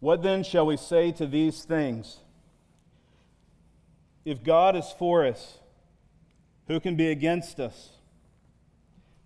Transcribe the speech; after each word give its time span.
What 0.00 0.22
then 0.22 0.44
shall 0.44 0.66
we 0.66 0.76
say 0.76 1.12
to 1.12 1.26
these 1.26 1.64
things? 1.64 2.18
If 4.24 4.42
God 4.42 4.76
is 4.76 4.94
for 4.98 5.26
us, 5.26 5.58
who 6.66 6.80
can 6.80 6.96
be 6.96 7.10
against 7.10 7.58
us? 7.58 7.90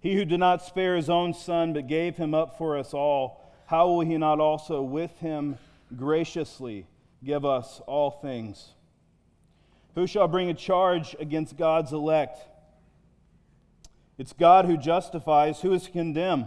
He 0.00 0.14
who 0.14 0.24
did 0.24 0.40
not 0.40 0.62
spare 0.62 0.96
his 0.96 1.10
own 1.10 1.34
son, 1.34 1.72
but 1.72 1.86
gave 1.86 2.16
him 2.16 2.34
up 2.34 2.56
for 2.56 2.78
us 2.78 2.94
all, 2.94 3.52
how 3.66 3.88
will 3.88 4.00
he 4.00 4.16
not 4.16 4.40
also 4.40 4.82
with 4.82 5.18
him 5.18 5.58
graciously 5.96 6.86
give 7.24 7.44
us 7.44 7.80
all 7.86 8.10
things? 8.10 8.70
Who 9.94 10.06
shall 10.06 10.28
bring 10.28 10.48
a 10.48 10.54
charge 10.54 11.14
against 11.20 11.56
God's 11.56 11.92
elect? 11.92 12.38
It's 14.18 14.32
God 14.32 14.64
who 14.64 14.76
justifies. 14.76 15.60
Who 15.60 15.72
is 15.72 15.84
to 15.84 15.90
condemn? 15.90 16.46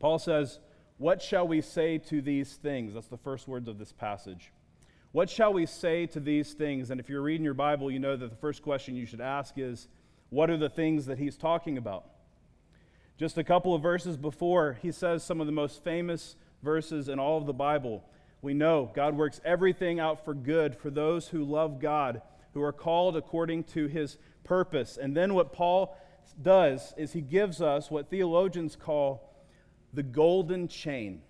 Paul 0.00 0.18
says, 0.18 0.58
What 0.98 1.22
shall 1.22 1.46
we 1.46 1.60
say 1.60 1.98
to 1.98 2.20
these 2.20 2.54
things? 2.54 2.94
That's 2.94 3.06
the 3.06 3.16
first 3.16 3.46
words 3.46 3.68
of 3.68 3.78
this 3.78 3.92
passage. 3.92 4.50
What 5.12 5.30
shall 5.30 5.52
we 5.52 5.66
say 5.66 6.06
to 6.06 6.20
these 6.20 6.52
things? 6.54 6.90
And 6.90 6.98
if 6.98 7.08
you're 7.08 7.22
reading 7.22 7.44
your 7.44 7.54
Bible, 7.54 7.90
you 7.90 7.98
know 7.98 8.16
that 8.16 8.30
the 8.30 8.36
first 8.36 8.62
question 8.62 8.96
you 8.96 9.06
should 9.06 9.20
ask 9.20 9.54
is, 9.56 9.86
What 10.30 10.50
are 10.50 10.56
the 10.56 10.68
things 10.68 11.06
that 11.06 11.18
he's 11.18 11.36
talking 11.36 11.78
about? 11.78 12.06
Just 13.18 13.36
a 13.36 13.44
couple 13.44 13.74
of 13.74 13.82
verses 13.82 14.16
before, 14.16 14.78
he 14.80 14.90
says 14.90 15.22
some 15.22 15.40
of 15.40 15.46
the 15.46 15.52
most 15.52 15.84
famous 15.84 16.36
verses 16.62 17.08
in 17.08 17.18
all 17.18 17.36
of 17.36 17.46
the 17.46 17.52
Bible. 17.52 18.02
We 18.40 18.54
know 18.54 18.90
God 18.94 19.14
works 19.14 19.40
everything 19.44 20.00
out 20.00 20.24
for 20.24 20.32
good 20.32 20.74
for 20.74 20.88
those 20.88 21.28
who 21.28 21.44
love 21.44 21.78
God, 21.78 22.22
who 22.54 22.62
are 22.62 22.72
called 22.72 23.16
according 23.16 23.64
to 23.64 23.86
his 23.86 24.16
purpose. 24.44 24.96
And 24.96 25.14
then 25.14 25.34
what 25.34 25.52
Paul 25.52 25.94
does 26.40 26.94
is 26.96 27.12
he 27.12 27.20
gives 27.20 27.60
us 27.60 27.90
what 27.90 28.08
theologians 28.08 28.76
call 28.76 29.29
the 29.92 30.02
golden 30.02 30.68
chain. 30.68 31.22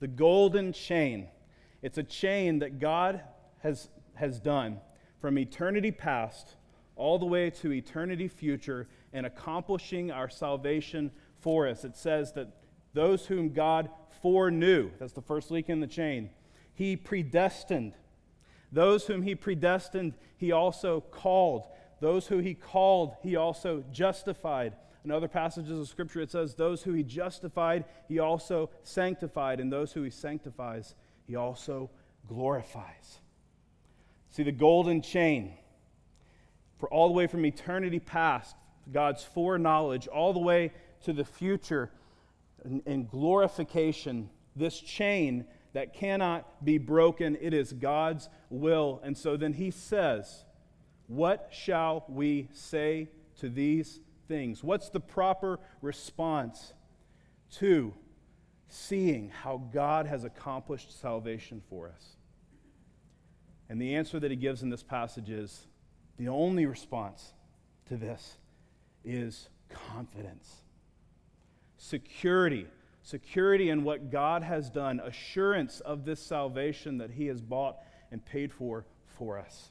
The 0.00 0.08
golden 0.08 0.72
chain. 0.72 1.28
It's 1.82 1.98
a 1.98 2.02
chain 2.02 2.58
that 2.60 2.78
God 2.78 3.20
has, 3.60 3.88
has 4.14 4.40
done 4.40 4.78
from 5.20 5.38
eternity 5.38 5.90
past 5.90 6.56
all 6.96 7.18
the 7.18 7.26
way 7.26 7.50
to 7.50 7.72
eternity 7.72 8.28
future 8.28 8.88
in 9.12 9.24
accomplishing 9.24 10.10
our 10.10 10.28
salvation 10.28 11.10
for 11.40 11.68
us. 11.68 11.84
It 11.84 11.96
says 11.96 12.32
that 12.32 12.48
those 12.92 13.26
whom 13.26 13.52
God 13.52 13.90
foreknew, 14.22 14.90
that's 14.98 15.12
the 15.12 15.22
first 15.22 15.50
link 15.50 15.68
in 15.68 15.80
the 15.80 15.86
chain, 15.86 16.30
he 16.74 16.96
predestined. 16.96 17.94
Those 18.72 19.06
whom 19.06 19.22
he 19.22 19.34
predestined, 19.34 20.14
he 20.36 20.52
also 20.52 21.00
called. 21.00 21.66
Those 22.00 22.26
who 22.26 22.38
he 22.38 22.54
called, 22.54 23.14
he 23.22 23.36
also 23.36 23.84
justified. 23.92 24.74
In 25.04 25.10
other 25.10 25.28
passages 25.28 25.78
of 25.78 25.88
Scripture, 25.88 26.20
it 26.22 26.30
says, 26.30 26.54
Those 26.54 26.82
who 26.82 26.92
he 26.94 27.02
justified, 27.02 27.84
he 28.08 28.18
also 28.18 28.70
sanctified, 28.82 29.60
and 29.60 29.70
those 29.70 29.92
who 29.92 30.02
he 30.02 30.10
sanctifies, 30.10 30.94
he 31.26 31.36
also 31.36 31.90
glorifies. 32.26 33.20
See, 34.30 34.42
the 34.42 34.52
golden 34.52 35.02
chain, 35.02 35.58
for 36.78 36.88
all 36.88 37.08
the 37.08 37.14
way 37.14 37.26
from 37.26 37.44
eternity 37.44 38.00
past, 38.00 38.56
God's 38.90 39.22
foreknowledge, 39.22 40.08
all 40.08 40.32
the 40.32 40.40
way 40.40 40.72
to 41.04 41.12
the 41.12 41.24
future 41.24 41.90
and 42.64 43.10
glorification, 43.10 44.30
this 44.56 44.80
chain 44.80 45.44
that 45.74 45.92
cannot 45.92 46.64
be 46.64 46.78
broken, 46.78 47.36
it 47.40 47.52
is 47.52 47.72
God's 47.72 48.30
will. 48.48 49.00
And 49.04 49.18
so 49.18 49.36
then 49.36 49.52
he 49.52 49.70
says, 49.70 50.44
What 51.08 51.50
shall 51.52 52.04
we 52.08 52.48
say 52.52 53.10
to 53.40 53.50
these 53.50 54.00
things? 54.28 54.62
What's 54.62 54.88
the 54.88 55.00
proper 55.00 55.58
response 55.80 56.72
to 57.56 57.94
seeing 58.68 59.30
how 59.30 59.58
God 59.72 60.06
has 60.06 60.24
accomplished 60.24 61.00
salvation 61.00 61.62
for 61.68 61.88
us? 61.88 62.16
And 63.68 63.80
the 63.80 63.94
answer 63.94 64.20
that 64.20 64.30
he 64.30 64.36
gives 64.36 64.62
in 64.62 64.70
this 64.70 64.82
passage 64.82 65.30
is 65.30 65.66
the 66.18 66.28
only 66.28 66.66
response 66.66 67.32
to 67.88 67.96
this 67.96 68.36
is 69.04 69.48
confidence, 69.68 70.62
security. 71.76 72.66
Security 73.02 73.68
in 73.68 73.84
what 73.84 74.10
God 74.10 74.42
has 74.42 74.70
done, 74.70 74.98
assurance 74.98 75.80
of 75.80 76.06
this 76.06 76.20
salvation 76.20 76.96
that 76.98 77.10
He 77.10 77.26
has 77.26 77.42
bought 77.42 77.76
and 78.10 78.24
paid 78.24 78.50
for 78.50 78.86
for 79.18 79.38
us. 79.38 79.70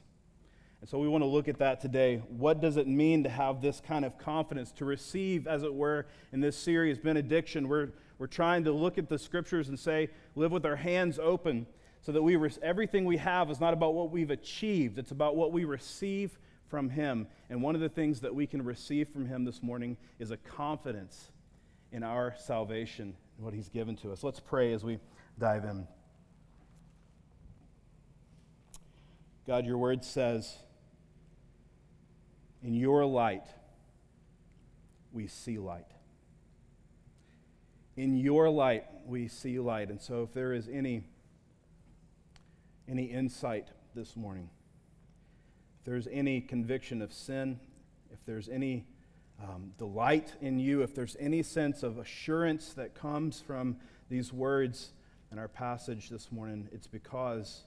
And 0.84 0.88
so 0.90 0.98
we 0.98 1.08
want 1.08 1.22
to 1.22 1.26
look 1.26 1.48
at 1.48 1.60
that 1.60 1.80
today. 1.80 2.20
What 2.28 2.60
does 2.60 2.76
it 2.76 2.86
mean 2.86 3.24
to 3.24 3.30
have 3.30 3.62
this 3.62 3.80
kind 3.80 4.04
of 4.04 4.18
confidence, 4.18 4.70
to 4.72 4.84
receive, 4.84 5.46
as 5.46 5.62
it 5.62 5.72
were, 5.72 6.04
in 6.30 6.40
this 6.40 6.58
series, 6.58 6.98
benediction? 6.98 7.68
We're, 7.68 7.88
we're 8.18 8.26
trying 8.26 8.64
to 8.64 8.72
look 8.72 8.98
at 8.98 9.08
the 9.08 9.18
scriptures 9.18 9.70
and 9.70 9.78
say, 9.78 10.10
live 10.34 10.52
with 10.52 10.66
our 10.66 10.76
hands 10.76 11.18
open 11.18 11.66
so 12.02 12.12
that 12.12 12.22
we 12.22 12.38
everything 12.62 13.06
we 13.06 13.16
have 13.16 13.50
is 13.50 13.60
not 13.60 13.72
about 13.72 13.94
what 13.94 14.10
we've 14.10 14.30
achieved, 14.30 14.98
it's 14.98 15.10
about 15.10 15.36
what 15.36 15.52
we 15.52 15.64
receive 15.64 16.38
from 16.66 16.90
Him. 16.90 17.28
And 17.48 17.62
one 17.62 17.74
of 17.74 17.80
the 17.80 17.88
things 17.88 18.20
that 18.20 18.34
we 18.34 18.46
can 18.46 18.62
receive 18.62 19.08
from 19.08 19.24
Him 19.24 19.46
this 19.46 19.62
morning 19.62 19.96
is 20.18 20.32
a 20.32 20.36
confidence 20.36 21.30
in 21.92 22.02
our 22.02 22.34
salvation 22.36 23.14
and 23.38 23.42
what 23.46 23.54
He's 23.54 23.70
given 23.70 23.96
to 23.96 24.12
us. 24.12 24.22
Let's 24.22 24.38
pray 24.38 24.74
as 24.74 24.84
we 24.84 24.98
dive 25.38 25.64
in. 25.64 25.88
God, 29.46 29.64
your 29.64 29.78
word 29.78 30.04
says, 30.04 30.58
in 32.64 32.72
your 32.72 33.04
light, 33.04 33.46
we 35.12 35.26
see 35.26 35.58
light. 35.58 35.86
In 37.96 38.16
your 38.16 38.48
light, 38.48 38.86
we 39.06 39.28
see 39.28 39.58
light. 39.60 39.90
And 39.90 40.00
so, 40.00 40.22
if 40.22 40.32
there 40.32 40.54
is 40.54 40.68
any, 40.68 41.04
any 42.88 43.04
insight 43.04 43.68
this 43.94 44.16
morning, 44.16 44.48
if 45.78 45.84
there's 45.84 46.08
any 46.10 46.40
conviction 46.40 47.02
of 47.02 47.12
sin, 47.12 47.60
if 48.10 48.24
there's 48.24 48.48
any 48.48 48.86
um, 49.42 49.72
delight 49.76 50.32
in 50.40 50.58
you, 50.58 50.82
if 50.82 50.94
there's 50.94 51.16
any 51.20 51.42
sense 51.42 51.82
of 51.82 51.98
assurance 51.98 52.72
that 52.72 52.94
comes 52.94 53.40
from 53.40 53.76
these 54.08 54.32
words 54.32 54.92
in 55.30 55.38
our 55.38 55.48
passage 55.48 56.08
this 56.08 56.32
morning, 56.32 56.68
it's 56.72 56.86
because 56.86 57.64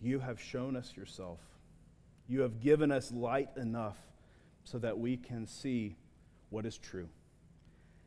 you 0.00 0.18
have 0.20 0.40
shown 0.40 0.76
us 0.76 0.96
yourself. 0.96 1.40
You 2.26 2.40
have 2.40 2.60
given 2.60 2.90
us 2.90 3.12
light 3.12 3.50
enough 3.56 3.98
so 4.64 4.78
that 4.78 4.98
we 4.98 5.16
can 5.16 5.46
see 5.46 5.96
what 6.50 6.66
is 6.66 6.76
true. 6.78 7.08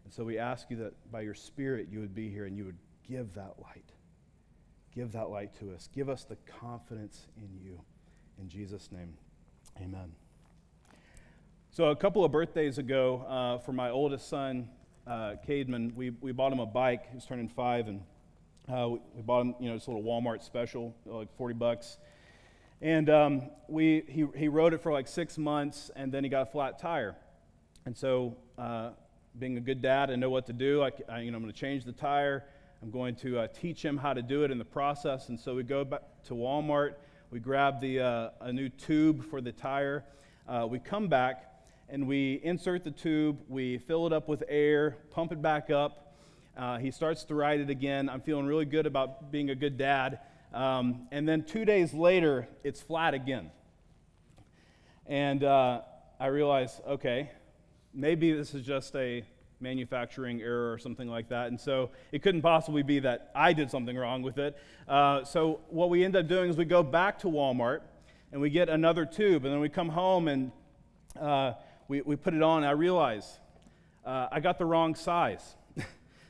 And 0.04 0.14
so 0.14 0.24
we 0.24 0.38
ask 0.38 0.70
you 0.70 0.78
that 0.78 0.94
by 1.12 1.22
your 1.22 1.34
Spirit 1.34 1.88
you 1.92 2.00
would 2.00 2.16
be 2.16 2.30
here 2.30 2.46
and 2.46 2.58
you 2.58 2.66
would 2.66 2.78
give 3.08 3.34
that 3.36 3.56
light. 3.62 3.92
Give 4.94 5.12
that 5.12 5.30
light 5.30 5.58
to 5.60 5.74
us. 5.74 5.90
Give 5.94 6.10
us 6.10 6.24
the 6.24 6.38
confidence 6.60 7.28
in 7.38 7.50
you. 7.64 7.80
In 8.40 8.50
Jesus' 8.50 8.90
name, 8.92 9.14
amen. 9.82 10.12
So, 11.72 11.90
a 11.90 11.96
couple 11.96 12.26
of 12.26 12.32
birthdays 12.32 12.78
ago, 12.78 13.24
uh, 13.28 13.58
for 13.60 13.72
my 13.72 13.90
oldest 13.90 14.30
son, 14.30 14.70
uh, 15.06 15.36
Cademan, 15.48 15.94
we, 15.94 16.10
we 16.10 16.32
bought 16.32 16.52
him 16.52 16.60
a 16.60 16.66
bike. 16.66 17.08
He 17.10 17.16
was 17.16 17.26
turning 17.26 17.48
five, 17.48 17.88
and 17.88 18.02
uh, 18.68 18.90
we, 18.90 19.00
we 19.16 19.22
bought 19.22 19.42
him, 19.42 19.56
you 19.60 19.70
know, 19.70 19.76
this 19.76 19.88
little 19.88 20.04
Walmart 20.04 20.44
special, 20.44 20.96
like 21.06 21.36
40 21.38 21.54
bucks. 21.54 21.98
And 22.82 23.10
um, 23.10 23.50
we, 23.68 24.04
he, 24.08 24.26
he 24.36 24.48
rode 24.48 24.74
it 24.74 24.82
for 24.82 24.92
like 24.92 25.08
six 25.08 25.38
months, 25.38 25.90
and 25.96 26.12
then 26.12 26.24
he 26.24 26.30
got 26.30 26.44
a 26.44 26.52
flat 26.52 26.80
tire. 26.80 27.16
And 27.86 27.98
so, 27.98 28.38
uh, 28.58 28.92
being 29.40 29.58
a 29.58 29.62
good 29.62 29.82
dad, 29.82 30.10
I 30.10 30.16
know 30.16 30.30
what 30.30 30.48
to 30.48 30.54
do. 30.54 30.84
I, 30.84 30.92
I 31.10 31.22
you 31.22 31.32
know, 31.32 31.38
I'm 31.38 31.44
going 31.44 31.54
to 31.54 31.60
change 31.60 31.86
the 31.86 31.92
tire. 31.92 32.44
I'm 32.82 32.92
going 32.92 33.16
to 33.18 33.40
uh, 33.40 33.48
teach 33.48 33.84
him 33.84 33.98
how 33.98 34.14
to 34.14 34.22
do 34.22 34.44
it 34.44 34.52
in 34.52 34.58
the 34.58 34.66
process. 34.66 35.30
And 35.30 35.40
so 35.40 35.56
we 35.56 35.64
go 35.64 35.84
back 35.84 36.02
to 36.26 36.34
Walmart. 36.34 36.96
We 37.32 37.40
grab 37.40 37.82
the, 37.82 38.00
uh, 38.00 38.30
a 38.42 38.54
new 38.54 38.70
tube 38.70 39.24
for 39.30 39.42
the 39.42 39.52
tire. 39.52 40.04
Uh, 40.48 40.68
we 40.70 40.80
come 40.80 41.08
back 41.08 41.46
and 41.90 42.08
we 42.08 42.40
insert 42.44 42.84
the 42.84 42.92
tube. 42.92 43.40
We 43.48 43.78
fill 43.80 44.08
it 44.08 44.14
up 44.14 44.28
with 44.28 44.44
air, 44.48 44.98
pump 45.12 45.32
it 45.32 45.42
back 45.42 45.70
up. 45.70 46.16
Uh, 46.56 46.78
he 46.78 46.90
starts 46.92 47.24
to 47.26 47.36
ride 47.36 47.60
it 47.60 47.70
again. 47.70 48.10
I'm 48.10 48.22
feeling 48.22 48.46
really 48.46 48.66
good 48.66 48.86
about 48.86 49.32
being 49.32 49.50
a 49.50 49.56
good 49.56 49.78
dad. 49.78 50.20
Um, 50.58 51.08
and 51.12 51.30
then 51.30 51.44
two 51.44 51.66
days 51.66 51.94
later, 51.94 52.48
it's 52.64 52.82
flat 52.82 53.14
again. 53.14 53.52
And 55.06 55.44
uh, 55.44 55.82
I 56.20 56.28
realize, 56.28 56.82
okay, 56.88 57.30
maybe 57.94 58.34
this 58.34 58.56
is 58.56 58.66
just 58.66 58.96
a 58.96 59.24
manufacturing 59.60 60.42
error 60.42 60.74
or 60.74 60.80
something 60.80 61.08
like 61.08 61.30
that. 61.30 61.50
And 61.50 61.62
so 61.62 61.92
it 62.12 62.24
couldn't 62.24 62.42
possibly 62.42 62.82
be 62.82 62.98
that 63.02 63.30
I 63.36 63.54
did 63.54 63.70
something 63.70 63.96
wrong 63.96 64.24
with 64.24 64.40
it. 64.40 64.58
Uh, 64.88 65.24
so 65.24 65.60
what 65.70 65.92
we 65.92 66.04
end 66.04 66.16
up 66.16 66.28
doing 66.28 66.50
is 66.50 66.58
we 66.58 66.66
go 66.66 66.82
back 66.82 67.20
to 67.20 67.28
Walmart 67.28 67.82
and 68.32 68.42
we 68.42 68.50
get 68.50 68.68
another 68.68 69.06
tube. 69.06 69.46
And 69.46 69.54
then 69.54 69.60
we 69.60 69.70
come 69.70 69.90
home 69.90 70.28
and 70.28 70.52
uh, 71.22 71.54
we, 71.88 72.02
we 72.02 72.16
put 72.16 72.34
it 72.34 72.42
on. 72.42 72.64
I 72.64 72.72
realize 72.72 73.40
uh, 74.04 74.30
I 74.32 74.40
got 74.40 74.58
the 74.58 74.66
wrong 74.66 74.96
size. 74.96 75.56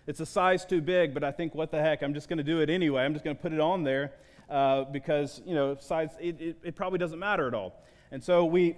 It's 0.08 0.22
a 0.22 0.26
size 0.26 0.66
too 0.66 0.82
big, 0.82 1.14
but 1.14 1.24
I 1.24 1.32
think, 1.32 1.54
what 1.54 1.70
the 1.70 1.80
heck, 1.80 2.02
I'm 2.02 2.14
just 2.14 2.30
going 2.30 2.38
to 2.38 2.44
do 2.44 2.62
it 2.62 2.70
anyway. 2.70 3.04
I'm 3.04 3.14
just 3.14 3.26
going 3.26 3.36
to 3.36 3.42
put 3.42 3.54
it 3.54 3.60
on 3.60 3.84
there 3.84 4.14
uh, 4.50 4.86
because, 4.86 5.42
you 5.46 5.54
know, 5.54 5.76
size, 5.80 6.10
it, 6.20 6.40
it, 6.40 6.58
it 6.64 6.76
probably 6.76 6.98
doesn't 6.98 7.20
matter 7.20 7.48
at 7.48 7.54
all. 7.54 7.84
And 8.12 8.24
so 8.24 8.46
we, 8.46 8.78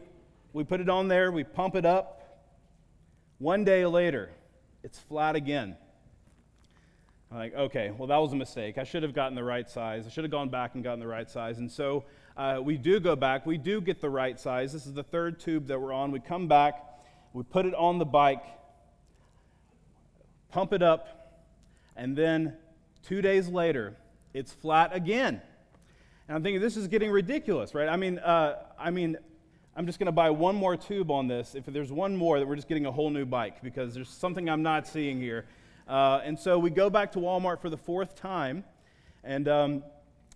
we 0.53 0.63
put 0.63 0.81
it 0.81 0.89
on 0.89 1.07
there, 1.07 1.31
we 1.31 1.43
pump 1.43 1.75
it 1.75 1.85
up. 1.85 2.15
One 3.37 3.63
day 3.63 3.85
later, 3.85 4.31
it's 4.83 4.97
flat 4.97 5.35
again. 5.35 5.77
I'm 7.31 7.37
like, 7.37 7.53
okay, 7.53 7.91
well, 7.95 8.07
that 8.07 8.17
was 8.17 8.33
a 8.33 8.35
mistake. 8.35 8.79
I 8.79 8.83
should 8.83 9.03
have 9.03 9.13
gotten 9.13 9.35
the 9.35 9.43
right 9.43 9.69
size. 9.69 10.07
I 10.07 10.09
should 10.09 10.23
have 10.23 10.31
gone 10.31 10.49
back 10.49 10.73
and 10.73 10.83
gotten 10.83 10.99
the 10.99 11.07
right 11.07 11.29
size. 11.29 11.59
And 11.59 11.71
so 11.71 12.05
uh, 12.35 12.59
we 12.63 12.75
do 12.75 12.99
go 12.99 13.15
back. 13.15 13.45
We 13.45 13.59
do 13.59 13.81
get 13.81 14.01
the 14.01 14.09
right 14.09 14.39
size. 14.39 14.73
This 14.73 14.87
is 14.87 14.93
the 14.93 15.03
third 15.03 15.39
tube 15.39 15.67
that 15.67 15.79
we're 15.79 15.93
on. 15.93 16.11
We 16.11 16.19
come 16.19 16.47
back, 16.47 16.83
we 17.33 17.43
put 17.43 17.67
it 17.67 17.75
on 17.75 17.99
the 17.99 18.05
bike, 18.05 18.43
pump 20.51 20.73
it 20.73 20.81
up, 20.81 21.18
and 21.99 22.15
then 22.15 22.53
two 23.03 23.21
days 23.21 23.49
later, 23.49 23.97
it's 24.33 24.53
flat 24.53 24.95
again. 24.95 25.41
And 26.29 26.35
I'm 26.35 26.41
thinking, 26.41 26.61
this 26.61 26.77
is 26.77 26.87
getting 26.87 27.11
ridiculous, 27.11 27.75
right? 27.75 27.89
I 27.89 27.97
mean, 27.97 28.19
uh, 28.19 28.55
I 28.79 28.89
mean, 28.89 29.17
I'm 29.75 29.85
just 29.85 29.99
going 29.99 30.05
to 30.05 30.13
buy 30.13 30.29
one 30.29 30.55
more 30.55 30.77
tube 30.77 31.11
on 31.11 31.27
this. 31.27 31.55
If 31.55 31.65
there's 31.65 31.91
one 31.91 32.15
more, 32.15 32.39
that 32.39 32.47
we're 32.47 32.55
just 32.55 32.69
getting 32.69 32.85
a 32.85 32.91
whole 32.91 33.09
new 33.09 33.25
bike 33.25 33.61
because 33.61 33.93
there's 33.93 34.07
something 34.07 34.49
I'm 34.49 34.63
not 34.63 34.87
seeing 34.87 35.19
here. 35.19 35.45
Uh, 35.89 36.21
and 36.23 36.39
so 36.39 36.57
we 36.57 36.69
go 36.69 36.89
back 36.89 37.11
to 37.13 37.19
Walmart 37.19 37.59
for 37.59 37.69
the 37.69 37.77
fourth 37.77 38.15
time, 38.15 38.63
and 39.25 39.49
um, 39.49 39.83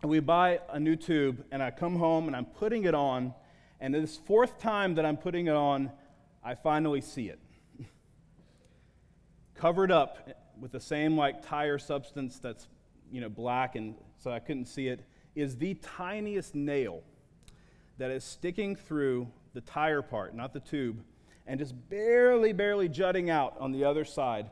we 0.04 0.19
buy 0.19 0.60
a 0.69 0.81
new 0.81 0.98
tube. 0.98 1.45
And 1.50 1.63
I 1.63 1.71
come 1.71 1.95
home 1.95 2.27
and 2.27 2.36
I'm 2.36 2.45
putting 2.45 2.83
it 2.83 2.94
on. 2.94 3.33
And 3.80 3.95
this 3.95 4.18
fourth 4.18 4.60
time 4.60 4.95
that 4.95 5.06
I'm 5.06 5.15
putting 5.15 5.48
it 5.48 5.56
on, 5.56 5.94
I 6.44 6.56
finally 6.56 7.00
see 7.00 7.30
it. 7.30 7.39
Covered 9.56 9.94
up 9.94 10.43
with 10.63 10.71
the 10.71 10.80
same 10.80 11.18
like 11.18 11.45
tire 11.45 11.77
substance 11.77 12.39
that's 12.39 12.69
you 13.12 13.19
know 13.19 13.27
black, 13.27 13.75
and 13.75 13.95
so 14.18 14.31
I 14.31 14.39
couldn't 14.39 14.65
see 14.65 14.88
it 14.88 15.01
is 15.36 15.57
the 15.57 15.74
tiniest 15.74 16.56
nail 16.56 17.01
that 17.98 18.10
is 18.10 18.24
sticking 18.24 18.75
through 18.75 19.27
the 19.54 19.60
tire 19.62 20.01
part, 20.01 20.33
not 20.33 20.54
the 20.54 20.62
tube, 20.62 21.04
and 21.45 21.60
just 21.60 21.75
barely, 21.89 22.54
barely 22.54 22.88
jutting 22.88 23.30
out 23.30 23.56
on 23.60 23.74
the 23.74 23.83
other 23.83 24.06
side. 24.06 24.50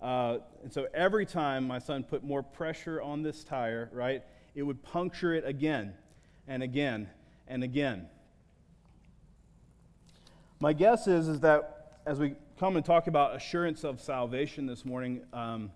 Uh, 0.00 0.38
and 0.62 0.72
so 0.72 0.86
every 0.94 1.26
time 1.26 1.66
my 1.66 1.78
son 1.78 2.04
put 2.04 2.24
more 2.24 2.42
pressure 2.42 3.02
on 3.02 3.22
this 3.22 3.44
tire, 3.44 3.90
right, 3.92 4.22
it 4.54 4.62
would 4.62 4.82
puncture 4.82 5.34
it 5.34 5.44
again 5.44 5.92
and 6.48 6.62
again 6.62 7.06
and 7.46 7.62
again. 7.62 8.08
My 10.58 10.72
guess 10.72 11.06
is, 11.06 11.28
is 11.28 11.40
that 11.40 11.98
as 12.06 12.18
we 12.18 12.34
come 12.60 12.76
and 12.76 12.84
talk 12.84 13.06
about 13.06 13.34
assurance 13.34 13.84
of 13.84 14.02
salvation 14.02 14.66
this 14.66 14.84
morning, 14.84 15.22
um, 15.32 15.70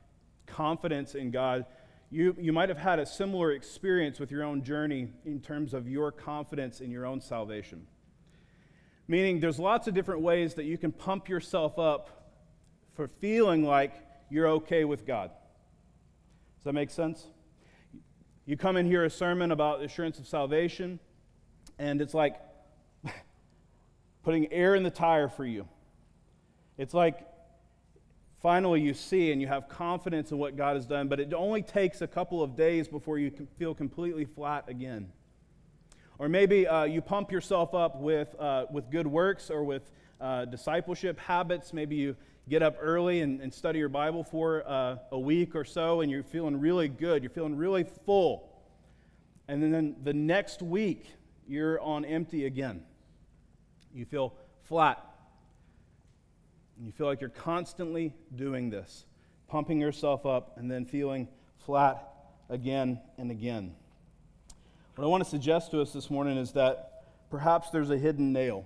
confidence 0.47 1.15
in 1.15 1.31
God, 1.31 1.65
you, 2.11 2.37
you 2.39 2.53
might 2.53 2.69
have 2.69 2.77
had 2.77 2.99
a 2.99 3.07
similar 3.07 3.53
experience 3.53 4.21
with 4.21 4.31
your 4.31 4.45
own 4.45 4.63
journey 4.63 5.09
in 5.25 5.41
terms 5.41 5.73
of 5.73 5.89
your 5.89 6.13
confidence 6.13 6.83
in 6.83 6.91
your 6.91 7.07
own 7.07 7.23
salvation. 7.23 7.87
Meaning, 9.09 9.41
there's 9.41 9.59
lots 9.59 9.89
of 9.89 9.95
different 9.95 10.21
ways 10.21 10.53
that 10.57 10.65
you 10.65 10.77
can 10.77 10.93
pump 10.93 11.27
yourself 11.27 11.79
up 11.79 12.35
for 12.93 13.09
feeling 13.09 13.65
like 13.65 13.95
you're 14.29 14.49
okay 14.49 14.85
with 14.85 15.07
God. 15.07 15.31
Does 16.59 16.65
that 16.65 16.75
make 16.75 16.91
sense? 16.91 17.29
You 18.45 18.59
come 18.59 18.77
and 18.77 18.87
hear 18.87 19.05
a 19.05 19.11
sermon 19.11 19.53
about 19.53 19.83
assurance 19.83 20.19
of 20.19 20.27
salvation, 20.27 21.01
and 21.79 22.03
it's 22.03 22.13
like 22.13 22.37
putting 24.23 24.53
air 24.53 24.75
in 24.75 24.83
the 24.83 24.91
tire 24.91 25.29
for 25.29 25.47
you. 25.47 25.67
It's 26.77 26.95
like 26.95 27.27
finally 28.41 28.81
you 28.81 28.93
see 28.93 29.33
and 29.33 29.41
you 29.41 29.47
have 29.47 29.69
confidence 29.69 30.31
in 30.31 30.39
what 30.39 30.57
God 30.57 30.77
has 30.77 30.87
done, 30.87 31.09
but 31.09 31.21
it 31.21 31.33
only 31.33 31.63
takes 31.63 32.03
a 32.03 32.07
couple 32.07 32.43
of 32.43 32.57
days 32.57 32.89
before 32.89 33.19
you 33.19 33.33
feel 33.59 33.75
completely 33.75 34.25
flat 34.25 34.65
again. 34.69 35.11
Or 36.19 36.29
maybe 36.29 36.67
uh, 36.67 36.85
you 36.85 37.01
pump 37.01 37.33
yourself 37.33 37.75
up 37.75 38.01
with, 38.01 38.35
uh, 38.39 38.67
with 38.71 38.91
good 38.91 39.07
works 39.07 39.51
or 39.51 39.65
with 39.65 39.91
uh, 40.21 40.45
discipleship 40.45 41.19
habits. 41.19 41.73
Maybe 41.73 41.97
you 41.97 42.17
get 42.49 42.63
up 42.63 42.77
early 42.81 43.21
and, 43.21 43.41
and 43.41 43.53
study 43.53 43.79
your 43.79 43.89
Bible 43.89 44.23
for 44.23 44.63
uh, 44.69 44.99
a 45.11 45.19
week 45.19 45.57
or 45.57 45.65
so, 45.65 46.03
and 46.03 46.11
you're 46.11 46.23
feeling 46.23 46.61
really 46.61 46.89
good. 46.89 47.23
You're 47.23 47.31
feeling 47.31 47.57
really 47.57 47.85
full. 48.05 48.49
And 49.49 49.63
then 49.63 49.97
the 50.05 50.13
next 50.13 50.63
week, 50.63 51.07
you're 51.49 51.81
on 51.81 52.05
empty 52.05 52.47
again. 52.47 52.83
You 53.95 54.05
feel 54.05 54.35
flat 54.65 55.14
and 56.77 56.87
you 56.87 56.93
feel 56.93 57.07
like 57.07 57.21
you're 57.21 57.31
constantly 57.31 58.15
doing 58.35 58.71
this, 58.71 59.05
pumping 59.49 59.81
yourself 59.81 60.27
up 60.27 60.57
and 60.57 60.71
then 60.71 60.85
feeling 60.85 61.29
flat 61.65 62.09
again 62.49 63.01
and 63.19 63.31
again. 63.31 63.75
What 64.97 65.05
I 65.05 65.09
want 65.09 65.25
to 65.25 65.29
suggest 65.29 65.71
to 65.73 65.81
us 65.81 65.93
this 65.93 66.11
morning 66.11 66.37
is 66.37 66.53
that 66.53 67.03
perhaps 67.31 67.71
there's 67.71 67.91
a 67.91 67.99
hidden 67.99 68.33
nail. 68.33 68.65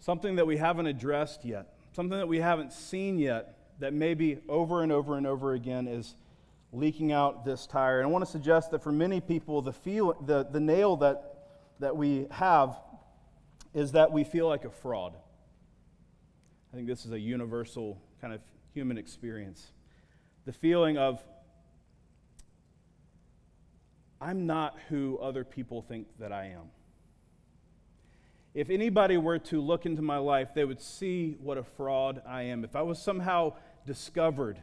Something 0.00 0.36
that 0.36 0.46
we 0.46 0.58
haven't 0.58 0.86
addressed 0.86 1.44
yet, 1.44 1.74
something 1.92 2.18
that 2.18 2.28
we 2.28 2.40
haven't 2.40 2.72
seen 2.72 3.18
yet, 3.18 3.56
that 3.80 3.92
maybe 3.92 4.38
over 4.48 4.82
and 4.82 4.92
over 4.92 5.16
and 5.16 5.26
over 5.26 5.54
again 5.54 5.88
is 5.88 6.14
leaking 6.72 7.12
out 7.12 7.44
this 7.44 7.66
tire. 7.66 8.00
And 8.00 8.08
I 8.08 8.10
want 8.10 8.24
to 8.24 8.30
suggest 8.30 8.70
that 8.72 8.82
for 8.82 8.92
many 8.92 9.20
people, 9.20 9.62
the, 9.62 9.72
feel, 9.72 10.14
the, 10.26 10.44
the 10.44 10.60
nail 10.60 10.96
that, 10.96 11.36
that 11.80 11.96
we 11.96 12.26
have 12.30 12.78
is 13.74 13.92
that 13.92 14.12
we 14.12 14.24
feel 14.24 14.46
like 14.46 14.64
a 14.64 14.70
fraud. 14.70 15.14
I 16.72 16.76
think 16.76 16.88
this 16.88 17.04
is 17.04 17.12
a 17.12 17.18
universal 17.18 18.00
kind 18.20 18.32
of 18.32 18.40
human 18.72 18.96
experience. 18.96 19.72
The 20.46 20.52
feeling 20.52 20.96
of, 20.96 21.22
I'm 24.20 24.46
not 24.46 24.76
who 24.88 25.18
other 25.18 25.44
people 25.44 25.82
think 25.82 26.06
that 26.18 26.32
I 26.32 26.46
am. 26.46 26.70
If 28.54 28.70
anybody 28.70 29.16
were 29.16 29.40
to 29.40 29.60
look 29.60 29.84
into 29.84 30.02
my 30.02 30.18
life, 30.18 30.54
they 30.54 30.64
would 30.64 30.80
see 30.80 31.36
what 31.40 31.58
a 31.58 31.64
fraud 31.64 32.22
I 32.26 32.42
am. 32.42 32.62
If 32.62 32.76
I 32.76 32.82
was 32.82 33.00
somehow 33.00 33.54
discovered, 33.84 34.58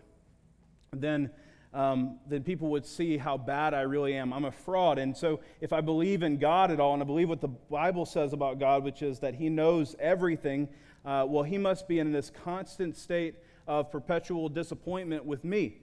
then 0.93 1.29
um, 1.73 2.19
then 2.27 2.43
people 2.43 2.69
would 2.69 2.85
see 2.85 3.17
how 3.17 3.37
bad 3.37 3.73
I 3.73 3.81
really 3.81 4.13
am. 4.15 4.33
I'm 4.33 4.43
a 4.43 4.51
fraud. 4.51 4.97
And 4.97 5.15
so, 5.15 5.39
if 5.61 5.71
I 5.71 5.79
believe 5.79 6.21
in 6.21 6.37
God 6.37 6.69
at 6.69 6.79
all, 6.79 6.93
and 6.93 7.01
I 7.01 7.05
believe 7.05 7.29
what 7.29 7.39
the 7.39 7.47
Bible 7.47 8.05
says 8.05 8.33
about 8.33 8.59
God, 8.59 8.83
which 8.83 9.01
is 9.01 9.19
that 9.19 9.35
He 9.35 9.49
knows 9.49 9.95
everything, 9.99 10.67
uh, 11.05 11.25
well, 11.27 11.43
He 11.43 11.57
must 11.57 11.87
be 11.87 11.99
in 11.99 12.11
this 12.11 12.29
constant 12.29 12.97
state 12.97 13.35
of 13.67 13.89
perpetual 13.89 14.49
disappointment 14.49 15.23
with 15.25 15.45
me. 15.45 15.77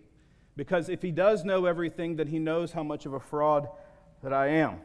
Because 0.57 0.91
if 0.91 1.01
He 1.01 1.11
does 1.11 1.45
know 1.45 1.65
everything, 1.65 2.17
then 2.17 2.27
He 2.27 2.39
knows 2.39 2.73
how 2.73 2.83
much 2.83 3.07
of 3.07 3.15
a 3.15 3.21
fraud 3.21 3.69
that 4.23 4.33
I 4.33 4.49
am. 4.49 4.81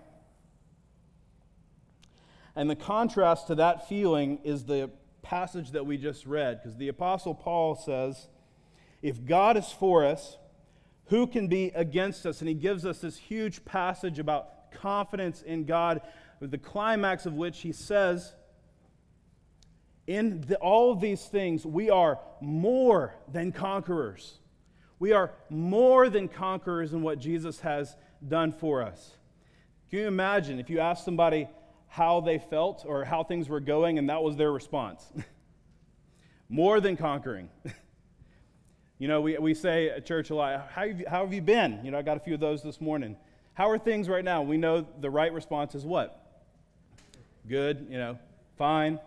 And 2.55 2.69
the 2.69 2.75
contrast 2.75 3.47
to 3.47 3.55
that 3.55 3.89
feeling 3.89 4.39
is 4.45 4.63
the 4.65 4.89
passage 5.21 5.71
that 5.71 5.85
we 5.85 5.97
just 5.97 6.25
read, 6.25 6.61
because 6.61 6.77
the 6.77 6.87
Apostle 6.87 7.33
Paul 7.33 7.75
says, 7.75 8.29
If 9.01 9.25
God 9.25 9.57
is 9.57 9.69
for 9.69 10.05
us, 10.05 10.37
who 11.07 11.27
can 11.27 11.47
be 11.47 11.71
against 11.75 12.25
us? 12.25 12.39
And 12.39 12.47
he 12.47 12.55
gives 12.55 12.85
us 12.85 12.99
this 12.99 13.17
huge 13.17 13.63
passage 13.65 14.19
about 14.19 14.71
confidence 14.71 15.41
in 15.41 15.65
God, 15.65 16.01
the 16.39 16.57
climax 16.57 17.25
of 17.25 17.33
which 17.33 17.61
he 17.61 17.71
says, 17.71 18.33
In 20.07 20.41
the, 20.41 20.57
all 20.57 20.91
of 20.91 20.99
these 20.99 21.25
things, 21.25 21.65
we 21.65 21.89
are 21.89 22.19
more 22.41 23.15
than 23.31 23.51
conquerors. 23.51 24.39
We 24.99 25.11
are 25.11 25.31
more 25.49 26.09
than 26.09 26.29
conquerors 26.29 26.93
in 26.93 27.01
what 27.01 27.19
Jesus 27.19 27.59
has 27.59 27.95
done 28.25 28.51
for 28.53 28.81
us. 28.81 29.11
Can 29.89 29.99
you 29.99 30.07
imagine 30.07 30.59
if 30.59 30.69
you 30.69 30.79
asked 30.79 31.05
somebody 31.05 31.47
how 31.87 32.21
they 32.21 32.39
felt 32.39 32.85
or 32.87 33.05
how 33.05 33.23
things 33.23 33.49
were 33.49 33.59
going 33.59 33.99
and 33.99 34.09
that 34.09 34.23
was 34.23 34.37
their 34.37 34.51
response? 34.51 35.05
more 36.49 36.79
than 36.79 36.95
conquering. 36.95 37.49
You 39.03 39.09
know, 39.09 39.19
we, 39.19 39.37
we 39.37 39.53
say 39.53 39.89
at 39.89 40.05
church 40.05 40.29
a 40.29 40.35
lot, 40.35 40.69
how 40.73 40.87
have, 40.87 40.97
you, 40.97 41.05
how 41.09 41.25
have 41.25 41.33
you 41.33 41.41
been? 41.41 41.81
You 41.83 41.91
know, 41.91 41.97
I 41.97 42.03
got 42.03 42.15
a 42.15 42.21
few 42.21 42.35
of 42.35 42.39
those 42.39 42.63
this 42.63 42.79
morning. 42.79 43.17
How 43.53 43.69
are 43.69 43.77
things 43.77 44.07
right 44.07 44.23
now? 44.23 44.43
We 44.43 44.55
know 44.55 44.87
the 45.01 45.09
right 45.09 45.33
response 45.33 45.75
is 45.75 45.83
what? 45.83 46.25
Good, 47.45 47.87
you 47.89 47.97
know, 47.97 48.17
fine. 48.57 49.01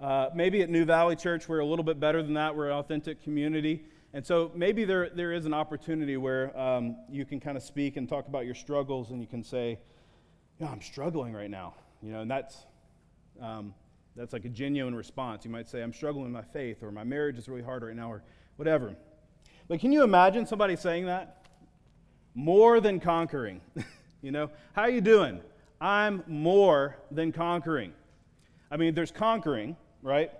Uh, 0.00 0.30
maybe 0.34 0.62
at 0.62 0.70
New 0.70 0.86
Valley 0.86 1.14
Church, 1.14 1.46
we're 1.46 1.58
a 1.58 1.66
little 1.66 1.84
bit 1.84 2.00
better 2.00 2.22
than 2.22 2.32
that. 2.32 2.56
We're 2.56 2.70
an 2.70 2.78
authentic 2.78 3.22
community. 3.22 3.84
And 4.14 4.26
so 4.26 4.50
maybe 4.54 4.86
there, 4.86 5.10
there 5.10 5.34
is 5.34 5.44
an 5.44 5.52
opportunity 5.52 6.16
where 6.16 6.58
um, 6.58 6.96
you 7.10 7.26
can 7.26 7.38
kind 7.38 7.58
of 7.58 7.62
speak 7.62 7.98
and 7.98 8.08
talk 8.08 8.28
about 8.28 8.46
your 8.46 8.54
struggles 8.54 9.10
and 9.10 9.20
you 9.20 9.26
can 9.26 9.44
say, 9.44 9.78
yeah, 10.58 10.70
I'm 10.70 10.80
struggling 10.80 11.34
right 11.34 11.50
now. 11.50 11.74
You 12.02 12.12
know, 12.12 12.22
and 12.22 12.30
that's, 12.30 12.56
um, 13.42 13.74
that's 14.16 14.32
like 14.32 14.46
a 14.46 14.48
genuine 14.48 14.94
response. 14.94 15.44
You 15.44 15.50
might 15.50 15.68
say, 15.68 15.82
I'm 15.82 15.92
struggling 15.92 16.24
with 16.24 16.32
my 16.32 16.50
faith 16.50 16.82
or 16.82 16.90
my 16.90 17.04
marriage 17.04 17.36
is 17.36 17.46
really 17.46 17.60
hard 17.60 17.82
right 17.82 17.94
now 17.94 18.10
or 18.10 18.22
whatever. 18.56 18.96
But 19.68 19.80
can 19.80 19.92
you 19.92 20.02
imagine 20.02 20.46
somebody 20.46 20.76
saying 20.76 21.06
that? 21.06 21.44
More 22.34 22.80
than 22.80 23.00
conquering. 23.00 23.60
you 24.22 24.32
know, 24.32 24.50
how 24.72 24.82
are 24.82 24.90
you 24.90 25.02
doing? 25.02 25.40
I'm 25.80 26.24
more 26.26 26.96
than 27.10 27.32
conquering. 27.32 27.92
I 28.70 28.76
mean, 28.76 28.94
there's 28.94 29.10
conquering, 29.10 29.76
right? 30.02 30.30